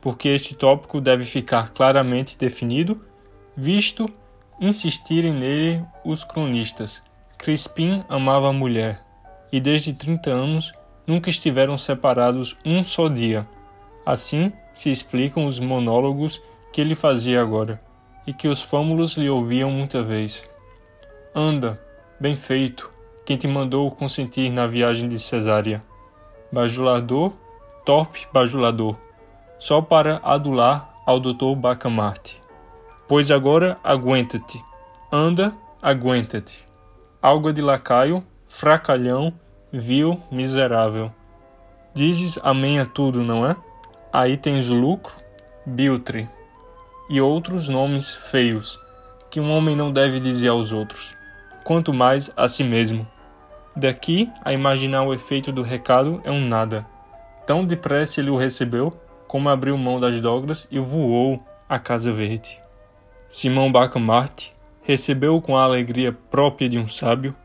Porque 0.00 0.28
este 0.28 0.54
tópico 0.54 1.00
deve 1.00 1.24
ficar 1.24 1.70
claramente 1.70 2.38
definido, 2.38 3.00
visto 3.54 4.08
insistirem 4.60 5.32
nele 5.34 5.84
os 6.04 6.24
cronistas. 6.24 7.04
Crispim 7.36 8.02
amava 8.08 8.48
a 8.48 8.52
mulher, 8.52 9.00
e 9.52 9.60
desde 9.60 9.92
trinta 9.92 10.30
anos 10.30 10.72
nunca 11.06 11.30
estiveram 11.30 11.76
separados 11.76 12.56
um 12.64 12.82
só 12.82 13.08
dia. 13.08 13.46
Assim, 14.04 14.52
se 14.72 14.90
explicam 14.90 15.46
os 15.46 15.60
monólogos 15.60 16.42
que 16.72 16.80
ele 16.80 16.94
fazia 16.94 17.40
agora, 17.40 17.80
e 18.26 18.32
que 18.32 18.48
os 18.48 18.62
fâmulos 18.62 19.16
lhe 19.16 19.28
ouviam 19.28 19.70
muita 19.70 20.02
vez. 20.02 20.48
Anda, 21.34 21.80
bem 22.20 22.34
feito, 22.34 22.90
quem 23.24 23.36
te 23.36 23.46
mandou 23.46 23.90
consentir 23.90 24.50
na 24.50 24.66
viagem 24.66 25.08
de 25.08 25.18
Cesária? 25.18 25.82
Bajulador, 26.50 27.32
torpe 27.84 28.26
bajulador, 28.32 28.96
só 29.58 29.80
para 29.80 30.20
adular 30.24 30.92
ao 31.06 31.20
doutor 31.20 31.54
Bacamarte. 31.54 32.40
Pois 33.06 33.30
agora 33.30 33.78
aguenta-te, 33.84 34.62
anda, 35.12 35.52
aguenta-te. 35.80 36.66
Alga 37.22 37.52
de 37.52 37.62
lacaio, 37.62 38.24
fracalhão, 38.48 39.32
vil, 39.72 40.20
miserável. 40.30 41.12
Dizes 41.94 42.38
amém 42.42 42.80
a 42.80 42.84
tudo, 42.84 43.22
não 43.22 43.46
é? 43.46 43.56
Aí 44.12 44.36
tens 44.36 44.66
lucro, 44.68 45.14
biltre 45.64 46.28
e 47.08 47.20
outros 47.20 47.68
nomes 47.68 48.14
feios 48.14 48.78
que 49.30 49.40
um 49.40 49.50
homem 49.50 49.76
não 49.76 49.92
deve 49.92 50.18
dizer 50.20 50.48
aos 50.48 50.72
outros, 50.72 51.17
quanto 51.68 51.92
mais 51.92 52.32
a 52.34 52.48
si 52.48 52.64
mesmo. 52.64 53.06
Daqui 53.76 54.32
a 54.42 54.54
imaginar 54.54 55.02
o 55.02 55.12
efeito 55.12 55.52
do 55.52 55.60
recado 55.60 56.18
é 56.24 56.30
um 56.30 56.40
nada. 56.40 56.86
Tão 57.46 57.62
depressa 57.62 58.22
ele 58.22 58.30
o 58.30 58.38
recebeu, 58.38 58.98
como 59.26 59.50
abriu 59.50 59.76
mão 59.76 60.00
das 60.00 60.18
dogras 60.18 60.66
e 60.70 60.78
voou 60.78 61.42
à 61.68 61.78
Casa 61.78 62.10
Verde. 62.10 62.58
Simão 63.28 63.70
Bacamarte 63.70 64.54
recebeu 64.82 65.42
com 65.42 65.58
a 65.58 65.64
alegria 65.64 66.10
própria 66.10 66.70
de 66.70 66.78
um 66.78 66.88
sábio, 66.88 67.36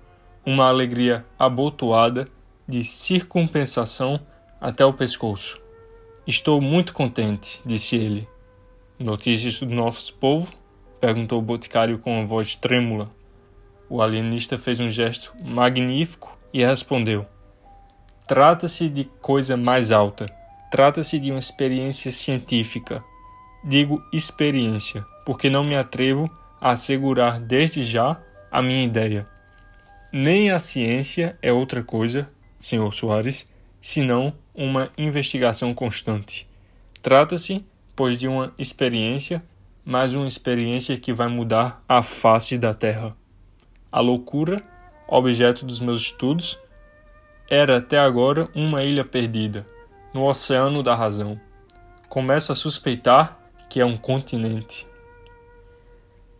uma 0.46 0.70
alegria 0.70 1.26
abotoada 1.38 2.26
de 2.66 2.82
circunpensação 2.86 4.22
até 4.62 4.86
o 4.86 4.94
pescoço. 4.94 5.62
Estou 6.26 6.62
muito 6.62 6.94
contente, 6.94 7.60
disse 7.66 7.98
ele. 7.98 8.26
Notícias 8.98 9.60
do 9.60 9.76
nosso 9.76 10.14
povo? 10.14 10.50
perguntou 11.02 11.40
o 11.40 11.42
boticário 11.42 12.00
com 12.00 12.20
uma 12.20 12.26
voz 12.26 12.56
trêmula. 12.56 13.10
O 13.94 14.02
alienista 14.02 14.58
fez 14.58 14.80
um 14.80 14.90
gesto 14.90 15.36
magnífico 15.40 16.36
e 16.52 16.66
respondeu: 16.66 17.28
Trata-se 18.28 18.90
de 18.90 19.04
coisa 19.04 19.56
mais 19.56 19.92
alta. 19.92 20.26
Trata-se 20.72 21.20
de 21.20 21.30
uma 21.30 21.38
experiência 21.38 22.12
científica. 22.12 23.04
Digo 23.64 24.04
experiência, 24.12 25.06
porque 25.24 25.48
não 25.48 25.64
me 25.64 25.76
atrevo 25.76 26.28
a 26.60 26.72
assegurar 26.72 27.40
desde 27.40 27.84
já 27.84 28.20
a 28.52 28.64
minha 28.64 28.84
ideia. 28.84 29.28
Nem 30.12 30.50
a 30.50 30.58
ciência 30.58 31.38
é 31.40 31.54
outra 31.54 31.84
coisa, 31.84 32.32
senhor 32.60 32.92
Soares, 32.96 33.48
senão 33.80 34.34
uma 34.56 34.90
investigação 34.98 35.72
constante. 35.72 36.50
Trata-se, 37.00 37.64
pois, 37.96 38.18
de 38.18 38.28
uma 38.28 38.56
experiência, 38.58 39.44
mas 39.86 40.16
uma 40.16 40.28
experiência 40.28 40.98
que 40.98 41.14
vai 41.14 41.28
mudar 41.28 41.84
a 41.88 42.02
face 42.02 42.58
da 42.58 42.74
Terra. 42.74 43.16
A 43.94 44.00
loucura, 44.00 44.60
objeto 45.08 45.64
dos 45.68 45.80
meus 45.80 46.02
estudos, 46.02 46.60
era 47.48 47.78
até 47.78 48.00
agora 48.00 48.50
uma 48.56 48.84
ilha 48.84 49.06
perdida, 49.06 49.68
no 50.12 50.28
oceano 50.28 50.82
da 50.82 50.96
razão. 50.96 51.40
Começo 52.10 52.52
a 52.52 52.56
suspeitar 52.56 53.38
que 53.70 53.80
é 53.80 53.86
um 53.86 53.96
continente. 53.96 54.88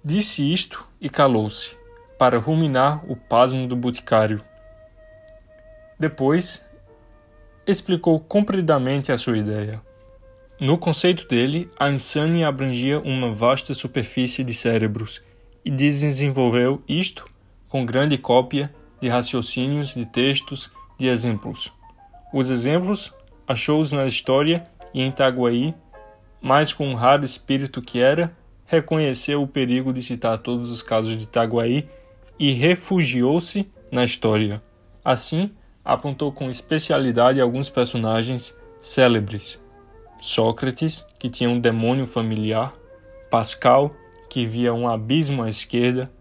Disse 0.04 0.52
isto 0.52 0.84
e 1.00 1.12
calou-se, 1.12 1.78
para 2.18 2.40
ruminar 2.40 3.06
o 3.08 3.16
pasmo 3.16 3.68
do 3.68 3.76
boticário. 3.76 4.44
Depois, 6.00 6.68
explicou 7.68 8.20
compridamente 8.20 9.12
a 9.12 9.18
sua 9.20 9.38
ideia. 9.38 9.80
No 10.60 10.76
conceito 10.76 11.28
dele, 11.28 11.70
a 11.80 11.88
insânia 11.92 12.48
abrangia 12.48 13.00
uma 13.00 13.32
vasta 13.32 13.76
superfície 13.76 14.44
de 14.44 14.56
cérebros 14.56 15.24
e 15.64 15.70
desenvolveu 15.70 16.82
isto 16.88 17.32
com 17.74 17.88
grande 17.88 18.20
cópia 18.20 18.72
de 19.02 19.10
raciocínios, 19.10 19.96
de 19.96 20.06
textos, 20.06 20.72
de 20.96 21.08
exemplos. 21.08 21.74
Os 22.32 22.52
exemplos 22.52 23.12
achou-os 23.48 23.92
na 23.92 24.06
história 24.06 24.64
e 24.94 25.02
em 25.02 25.10
Itaguaí, 25.10 25.74
mas 26.40 26.72
com 26.72 26.88
um 26.88 26.94
raro 26.94 27.26
espírito 27.26 27.82
que 27.82 28.00
era, 28.00 28.32
reconheceu 28.68 29.42
o 29.42 29.48
perigo 29.48 29.92
de 29.92 30.04
citar 30.04 30.38
todos 30.38 30.70
os 30.70 30.84
casos 30.84 31.18
de 31.18 31.24
Itaguaí 31.24 31.90
e 32.38 32.54
refugiou-se 32.54 33.68
na 33.92 34.04
história. 34.04 34.62
Assim, 35.04 35.50
apontou 35.84 36.32
com 36.32 36.52
especialidade 36.52 37.42
alguns 37.42 37.72
personagens 37.72 38.56
célebres. 38.80 39.60
Sócrates, 40.20 41.04
que 41.18 41.28
tinha 41.28 41.50
um 41.50 41.60
demônio 41.60 42.06
familiar, 42.06 42.72
Pascal, 43.32 43.96
que 44.30 44.46
via 44.46 44.72
um 44.76 44.88
abismo 44.88 45.42
à 45.42 45.50
esquerda, 45.50 46.12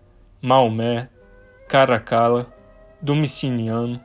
Maomé, 0.41 1.11
Caracalla, 1.73 2.53
Domiciliano, 3.01 3.99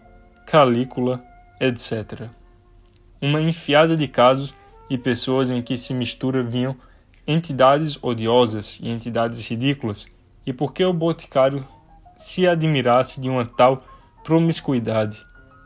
Calícula, 0.45 1.21
etc. 1.59 2.29
Uma 3.21 3.41
enfiada 3.41 3.97
de 3.97 4.07
casos 4.07 4.55
e 4.89 4.97
pessoas 4.97 5.49
em 5.49 5.61
que 5.61 5.77
se 5.77 5.93
mistura 5.93 6.41
vinham 6.41 6.77
entidades 7.27 8.01
odiosas 8.01 8.79
e 8.81 8.87
entidades 8.87 9.45
ridículas, 9.45 10.07
e 10.45 10.53
por 10.53 10.71
que 10.71 10.85
o 10.85 10.93
boticário 10.93 11.67
se 12.15 12.47
admirasse 12.47 13.19
de 13.19 13.27
uma 13.29 13.45
tal 13.45 13.83
promiscuidade? 14.23 15.25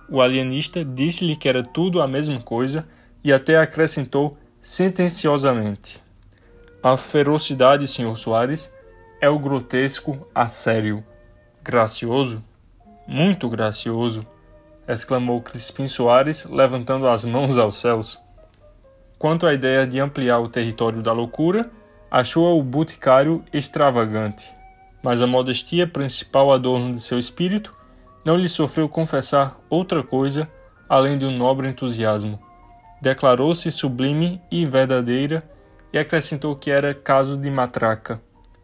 O 0.09 0.23
alienista 0.23 0.83
disse-lhe 0.83 1.35
que 1.35 1.47
era 1.47 1.61
tudo 1.61 2.01
a 2.01 2.07
mesma 2.07 2.41
coisa 2.41 2.83
e 3.23 3.31
até 3.31 3.57
acrescentou 3.57 4.39
sentenciosamente: 4.59 6.01
A 6.81 6.97
ferocidade, 6.97 7.85
Sr. 7.85 8.17
Soares, 8.17 8.73
é 9.21 9.29
o 9.29 9.37
grotesco 9.37 10.27
a 10.33 10.47
sério. 10.47 11.05
Gracioso? 11.63 12.43
Muito 13.07 13.47
gracioso, 13.47 14.25
exclamou 14.87 15.41
Crispim 15.43 15.87
Soares, 15.87 16.45
levantando 16.45 17.07
as 17.07 17.23
mãos 17.23 17.55
aos 17.55 17.75
céus. 17.75 18.19
Quanto 19.19 19.45
à 19.45 19.53
ideia 19.53 19.85
de 19.85 19.99
ampliar 19.99 20.39
o 20.39 20.49
território 20.49 21.03
da 21.03 21.13
loucura, 21.13 21.69
achou 22.09 22.59
o 22.59 22.63
boticário 22.63 23.45
extravagante, 23.53 24.51
mas 25.03 25.21
a 25.21 25.27
modestia 25.27 25.85
principal 25.85 26.51
adorno 26.51 26.93
de 26.93 26.99
seu 26.99 27.19
espírito 27.19 27.75
não 28.25 28.35
lhe 28.35 28.49
sofreu 28.49 28.89
confessar 28.89 29.59
outra 29.69 30.01
coisa 30.01 30.49
além 30.89 31.15
de 31.15 31.25
um 31.25 31.37
nobre 31.37 31.67
entusiasmo. 31.67 32.41
Declarou-se 32.99 33.71
sublime 33.71 34.41
e 34.49 34.65
verdadeira 34.65 35.47
e 35.93 35.99
acrescentou 35.99 36.55
que 36.55 36.71
era 36.71 36.95
caso 36.95 37.37
de 37.37 37.51
matraca. 37.51 38.19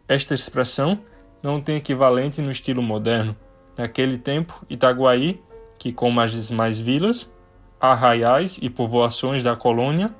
Esta 0.07 0.33
expressão 0.33 0.99
não 1.41 1.61
tem 1.61 1.77
equivalente 1.77 2.41
no 2.41 2.51
estilo 2.51 2.81
moderno. 2.81 3.35
Naquele 3.77 4.17
tempo, 4.17 4.65
Itaguaí, 4.69 5.41
que 5.77 5.91
como 5.91 6.19
as 6.19 6.47
demais 6.47 6.79
vilas, 6.79 7.33
arraiais 7.79 8.57
e 8.61 8.69
povoações 8.69 9.43
da 9.43 9.55
colônia, 9.55 10.13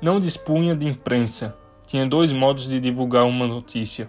não 0.00 0.20
dispunha 0.20 0.74
de 0.74 0.86
imprensa, 0.86 1.56
tinha 1.86 2.06
dois 2.06 2.32
modos 2.32 2.68
de 2.68 2.78
divulgar 2.78 3.24
uma 3.24 3.46
notícia: 3.46 4.08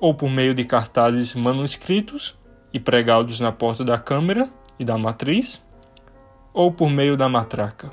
ou 0.00 0.14
por 0.14 0.30
meio 0.30 0.54
de 0.54 0.64
cartazes 0.64 1.34
manuscritos 1.34 2.38
e 2.72 2.80
pregados 2.80 3.40
na 3.40 3.52
porta 3.52 3.84
da 3.84 3.98
câmara 3.98 4.50
e 4.78 4.84
da 4.84 4.96
matriz, 4.96 5.64
ou 6.52 6.72
por 6.72 6.90
meio 6.90 7.16
da 7.16 7.28
matraca. 7.28 7.90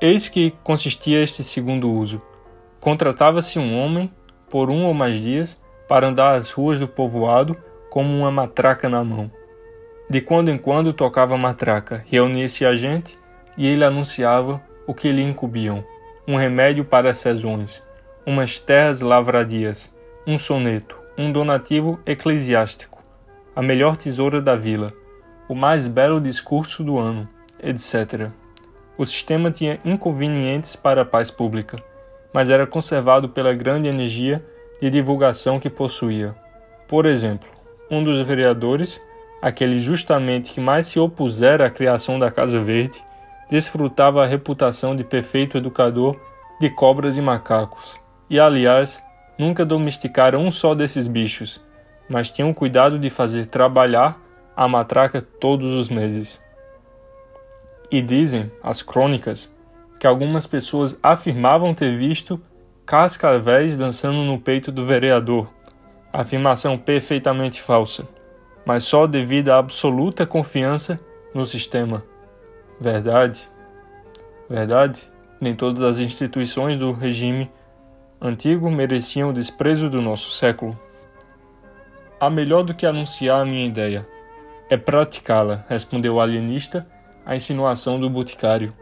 Eis 0.00 0.28
que 0.28 0.52
consistia 0.64 1.22
este 1.22 1.44
segundo 1.44 1.92
uso. 1.92 2.20
Contratava-se 2.80 3.58
um 3.58 3.78
homem, 3.78 4.10
por 4.48 4.70
um 4.70 4.84
ou 4.84 4.94
mais 4.94 5.20
dias, 5.20 5.62
para 5.90 6.06
andar 6.06 6.36
às 6.36 6.52
ruas 6.52 6.78
do 6.78 6.86
povoado 6.86 7.56
como 7.90 8.16
uma 8.16 8.30
matraca 8.30 8.88
na 8.88 9.02
mão. 9.02 9.28
De 10.08 10.20
quando 10.20 10.48
em 10.48 10.56
quando 10.56 10.92
tocava 10.92 11.34
a 11.34 11.38
matraca, 11.38 12.04
reunia-se 12.06 12.64
a 12.64 12.76
gente 12.76 13.18
e 13.56 13.66
ele 13.66 13.84
anunciava 13.84 14.62
o 14.86 14.94
que 14.94 15.10
lhe 15.10 15.20
incumbiam 15.20 15.84
um 16.28 16.36
remédio 16.36 16.84
para 16.84 17.12
sezões, 17.12 17.82
umas 18.24 18.60
terras 18.60 19.00
lavradias, 19.00 19.92
um 20.24 20.38
soneto, 20.38 20.96
um 21.18 21.32
donativo 21.32 21.98
eclesiástico, 22.06 23.02
a 23.56 23.60
melhor 23.60 23.96
tesoura 23.96 24.40
da 24.40 24.54
vila, 24.54 24.92
o 25.48 25.56
mais 25.56 25.88
belo 25.88 26.20
discurso 26.20 26.84
do 26.84 27.00
ano, 27.00 27.28
etc. 27.60 28.30
O 28.96 29.04
sistema 29.04 29.50
tinha 29.50 29.80
inconvenientes 29.84 30.76
para 30.76 31.02
a 31.02 31.04
paz 31.04 31.32
pública, 31.32 31.82
mas 32.32 32.48
era 32.48 32.64
conservado 32.64 33.28
pela 33.28 33.52
grande 33.52 33.88
energia 33.88 34.40
de 34.80 34.90
divulgação 34.90 35.60
que 35.60 35.68
possuía. 35.68 36.34
Por 36.88 37.06
exemplo, 37.06 37.48
um 37.90 38.02
dos 38.02 38.18
vereadores, 38.20 39.00
aquele 39.42 39.78
justamente 39.78 40.52
que 40.52 40.60
mais 40.60 40.86
se 40.86 40.98
opusera 40.98 41.66
à 41.66 41.70
criação 41.70 42.18
da 42.18 42.30
Casa 42.30 42.60
Verde, 42.62 43.02
desfrutava 43.50 44.22
a 44.22 44.26
reputação 44.26 44.94
de 44.94 45.04
perfeito 45.04 45.58
educador 45.58 46.18
de 46.60 46.70
cobras 46.70 47.16
e 47.16 47.20
macacos. 47.20 47.98
E, 48.28 48.38
aliás, 48.38 49.02
nunca 49.38 49.64
domesticaram 49.64 50.44
um 50.44 50.50
só 50.50 50.74
desses 50.74 51.08
bichos, 51.08 51.60
mas 52.08 52.30
tinham 52.30 52.52
cuidado 52.54 52.98
de 52.98 53.10
fazer 53.10 53.46
trabalhar 53.46 54.20
a 54.56 54.68
matraca 54.68 55.20
todos 55.22 55.72
os 55.72 55.88
meses. 55.88 56.42
E 57.90 58.00
dizem 58.00 58.52
as 58.62 58.82
crônicas 58.82 59.52
que 59.98 60.06
algumas 60.06 60.46
pessoas 60.46 60.98
afirmavam 61.02 61.74
ter 61.74 61.96
visto 61.96 62.40
cascavéis 62.90 63.78
dançando 63.78 64.24
no 64.24 64.36
peito 64.36 64.72
do 64.72 64.84
vereador, 64.84 65.48
afirmação 66.12 66.76
perfeitamente 66.76 67.62
falsa, 67.62 68.08
mas 68.66 68.82
só 68.82 69.06
devido 69.06 69.50
à 69.50 69.58
absoluta 69.58 70.26
confiança 70.26 70.98
no 71.32 71.46
sistema. 71.46 72.02
Verdade? 72.80 73.48
Verdade? 74.48 75.08
Nem 75.40 75.54
todas 75.54 75.84
as 75.84 76.00
instituições 76.00 76.76
do 76.76 76.90
regime 76.90 77.48
antigo 78.20 78.68
mereciam 78.68 79.30
o 79.30 79.32
desprezo 79.32 79.88
do 79.88 80.02
nosso 80.02 80.32
século. 80.32 80.76
Há 82.18 82.28
melhor 82.28 82.64
do 82.64 82.74
que 82.74 82.86
anunciar 82.86 83.40
a 83.40 83.46
minha 83.46 83.68
ideia. 83.68 84.04
É 84.68 84.76
praticá-la, 84.76 85.64
respondeu 85.68 86.16
o 86.16 86.20
alienista 86.20 86.84
à 87.24 87.36
insinuação 87.36 88.00
do 88.00 88.10
boticário. 88.10 88.72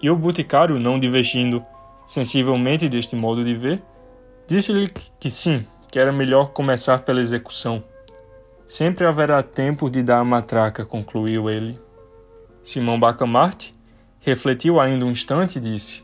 E 0.00 0.08
o 0.08 0.14
boticário, 0.14 0.78
não 0.78 1.00
divergindo 1.00 1.66
sensivelmente 2.04 2.88
deste 2.88 3.16
modo 3.16 3.44
de 3.44 3.54
ver, 3.54 3.82
disse-lhe 4.46 4.90
que 5.18 5.30
sim, 5.30 5.66
que 5.90 5.98
era 5.98 6.12
melhor 6.12 6.50
começar 6.50 7.00
pela 7.00 7.20
execução. 7.20 7.82
Sempre 8.66 9.06
haverá 9.06 9.42
tempo 9.42 9.90
de 9.90 10.02
dar 10.02 10.18
a 10.18 10.24
matraca, 10.24 10.84
concluiu 10.84 11.50
ele. 11.50 11.78
Simão 12.62 12.98
Bacamarte 12.98 13.74
refletiu 14.20 14.80
ainda 14.80 15.04
um 15.04 15.10
instante 15.10 15.58
e 15.58 15.60
disse: 15.60 16.02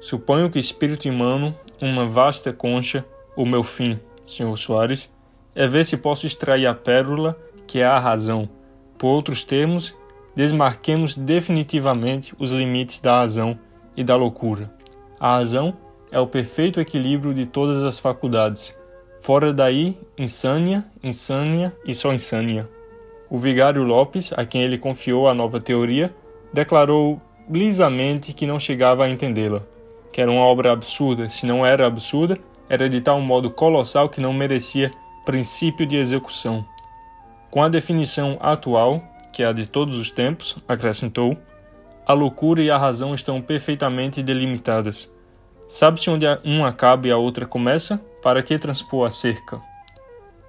Suponho 0.00 0.50
que 0.50 0.58
espírito 0.58 1.08
humano, 1.08 1.54
uma 1.80 2.06
vasta 2.06 2.52
concha, 2.52 3.04
o 3.36 3.46
meu 3.46 3.62
fim, 3.62 4.00
Sr. 4.26 4.56
Soares, 4.56 5.12
é 5.54 5.66
ver 5.66 5.84
se 5.84 5.96
posso 5.96 6.26
extrair 6.26 6.66
a 6.66 6.74
pérola 6.74 7.38
que 7.66 7.80
é 7.80 7.84
a 7.84 7.98
razão. 7.98 8.48
Por 8.96 9.08
outros 9.08 9.44
termos, 9.44 9.94
desmarquemos 10.34 11.16
definitivamente 11.16 12.34
os 12.38 12.50
limites 12.50 13.00
da 13.00 13.18
razão 13.18 13.58
e 13.96 14.02
da 14.02 14.16
loucura. 14.16 14.72
A 15.20 15.32
razão 15.32 15.76
é 16.12 16.20
o 16.20 16.26
perfeito 16.26 16.80
equilíbrio 16.80 17.34
de 17.34 17.44
todas 17.44 17.82
as 17.82 17.98
faculdades. 17.98 18.78
Fora 19.20 19.52
daí, 19.52 19.98
insânia, 20.16 20.84
insânia 21.02 21.74
e 21.84 21.94
só 21.94 22.12
insânia. 22.12 22.68
O 23.28 23.38
vigário 23.38 23.82
Lopes, 23.82 24.32
a 24.32 24.44
quem 24.44 24.62
ele 24.62 24.78
confiou 24.78 25.28
a 25.28 25.34
nova 25.34 25.60
teoria, 25.60 26.14
declarou 26.52 27.20
lisamente 27.50 28.32
que 28.32 28.46
não 28.46 28.60
chegava 28.60 29.04
a 29.04 29.08
entendê-la, 29.08 29.62
que 30.12 30.20
era 30.20 30.30
uma 30.30 30.42
obra 30.42 30.72
absurda, 30.72 31.28
se 31.28 31.46
não 31.46 31.66
era 31.66 31.86
absurda, 31.86 32.38
era 32.68 32.88
de 32.88 33.00
tal 33.00 33.20
modo 33.20 33.50
colossal 33.50 34.08
que 34.08 34.20
não 34.20 34.32
merecia 34.32 34.90
princípio 35.26 35.84
de 35.84 35.96
execução. 35.96 36.64
Com 37.50 37.62
a 37.62 37.68
definição 37.68 38.38
atual, 38.40 39.02
que 39.32 39.42
é 39.42 39.46
a 39.46 39.52
de 39.52 39.68
todos 39.68 39.96
os 39.96 40.10
tempos, 40.10 40.56
acrescentou, 40.68 41.36
a 42.06 42.12
loucura 42.14 42.62
e 42.62 42.70
a 42.70 42.78
razão 42.78 43.14
estão 43.14 43.42
perfeitamente 43.42 44.22
delimitadas. 44.22 45.12
Sabe-se 45.68 46.08
onde 46.08 46.24
uma 46.42 46.68
acaba 46.68 47.06
e 47.06 47.10
a 47.10 47.18
outra 47.18 47.44
começa? 47.44 48.00
Para 48.22 48.42
que 48.42 48.58
transpor 48.58 49.06
a 49.06 49.10
cerca? 49.10 49.60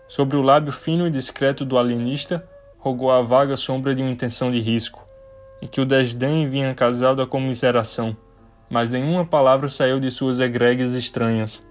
Sobre 0.08 0.38
o 0.38 0.42
lábio 0.42 0.72
fino 0.72 1.06
e 1.06 1.12
discreto 1.12 1.66
do 1.66 1.78
alienista 1.78 2.48
rogou 2.78 3.12
a 3.12 3.22
vaga 3.22 3.58
sombra 3.58 3.94
de 3.94 4.02
uma 4.02 4.10
intenção 4.10 4.50
de 4.50 4.62
risco, 4.62 5.06
e 5.62 5.68
que 5.68 5.82
o 5.82 5.86
desdém 5.86 6.48
vinha 6.48 6.74
casado 6.74 7.22
à 7.22 7.28
comiseração, 7.28 8.16
mas 8.70 8.90
nenhuma 8.90 9.26
palavra 9.26 9.68
saiu 9.68 10.00
de 10.00 10.10
suas 10.10 10.40
egrégias 10.40 10.94
estranhas. 10.94 11.62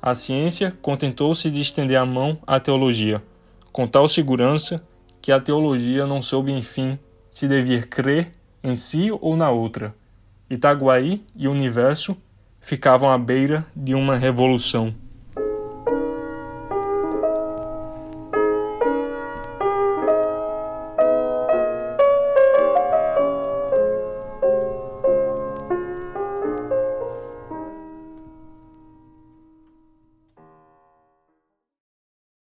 A 0.00 0.14
ciência 0.14 0.72
contentou-se 0.80 1.50
de 1.50 1.60
estender 1.60 1.96
a 1.96 2.06
mão 2.06 2.38
à 2.46 2.60
teologia, 2.60 3.20
com 3.72 3.88
tal 3.88 4.08
segurança 4.08 4.80
que 5.20 5.32
a 5.32 5.40
teologia 5.40 6.06
não 6.06 6.22
soube, 6.22 6.52
enfim, 6.52 6.96
se 7.28 7.48
devia 7.48 7.82
crer 7.82 8.30
em 8.62 8.76
si 8.76 9.10
ou 9.10 9.34
na 9.34 9.50
outra. 9.50 9.92
Itaguaí 10.48 11.24
e 11.34 11.48
o 11.48 11.50
universo 11.50 12.16
ficavam 12.64 13.10
à 13.10 13.18
beira 13.18 13.64
de 13.76 13.94
uma 13.94 14.16
revolução. 14.16 14.94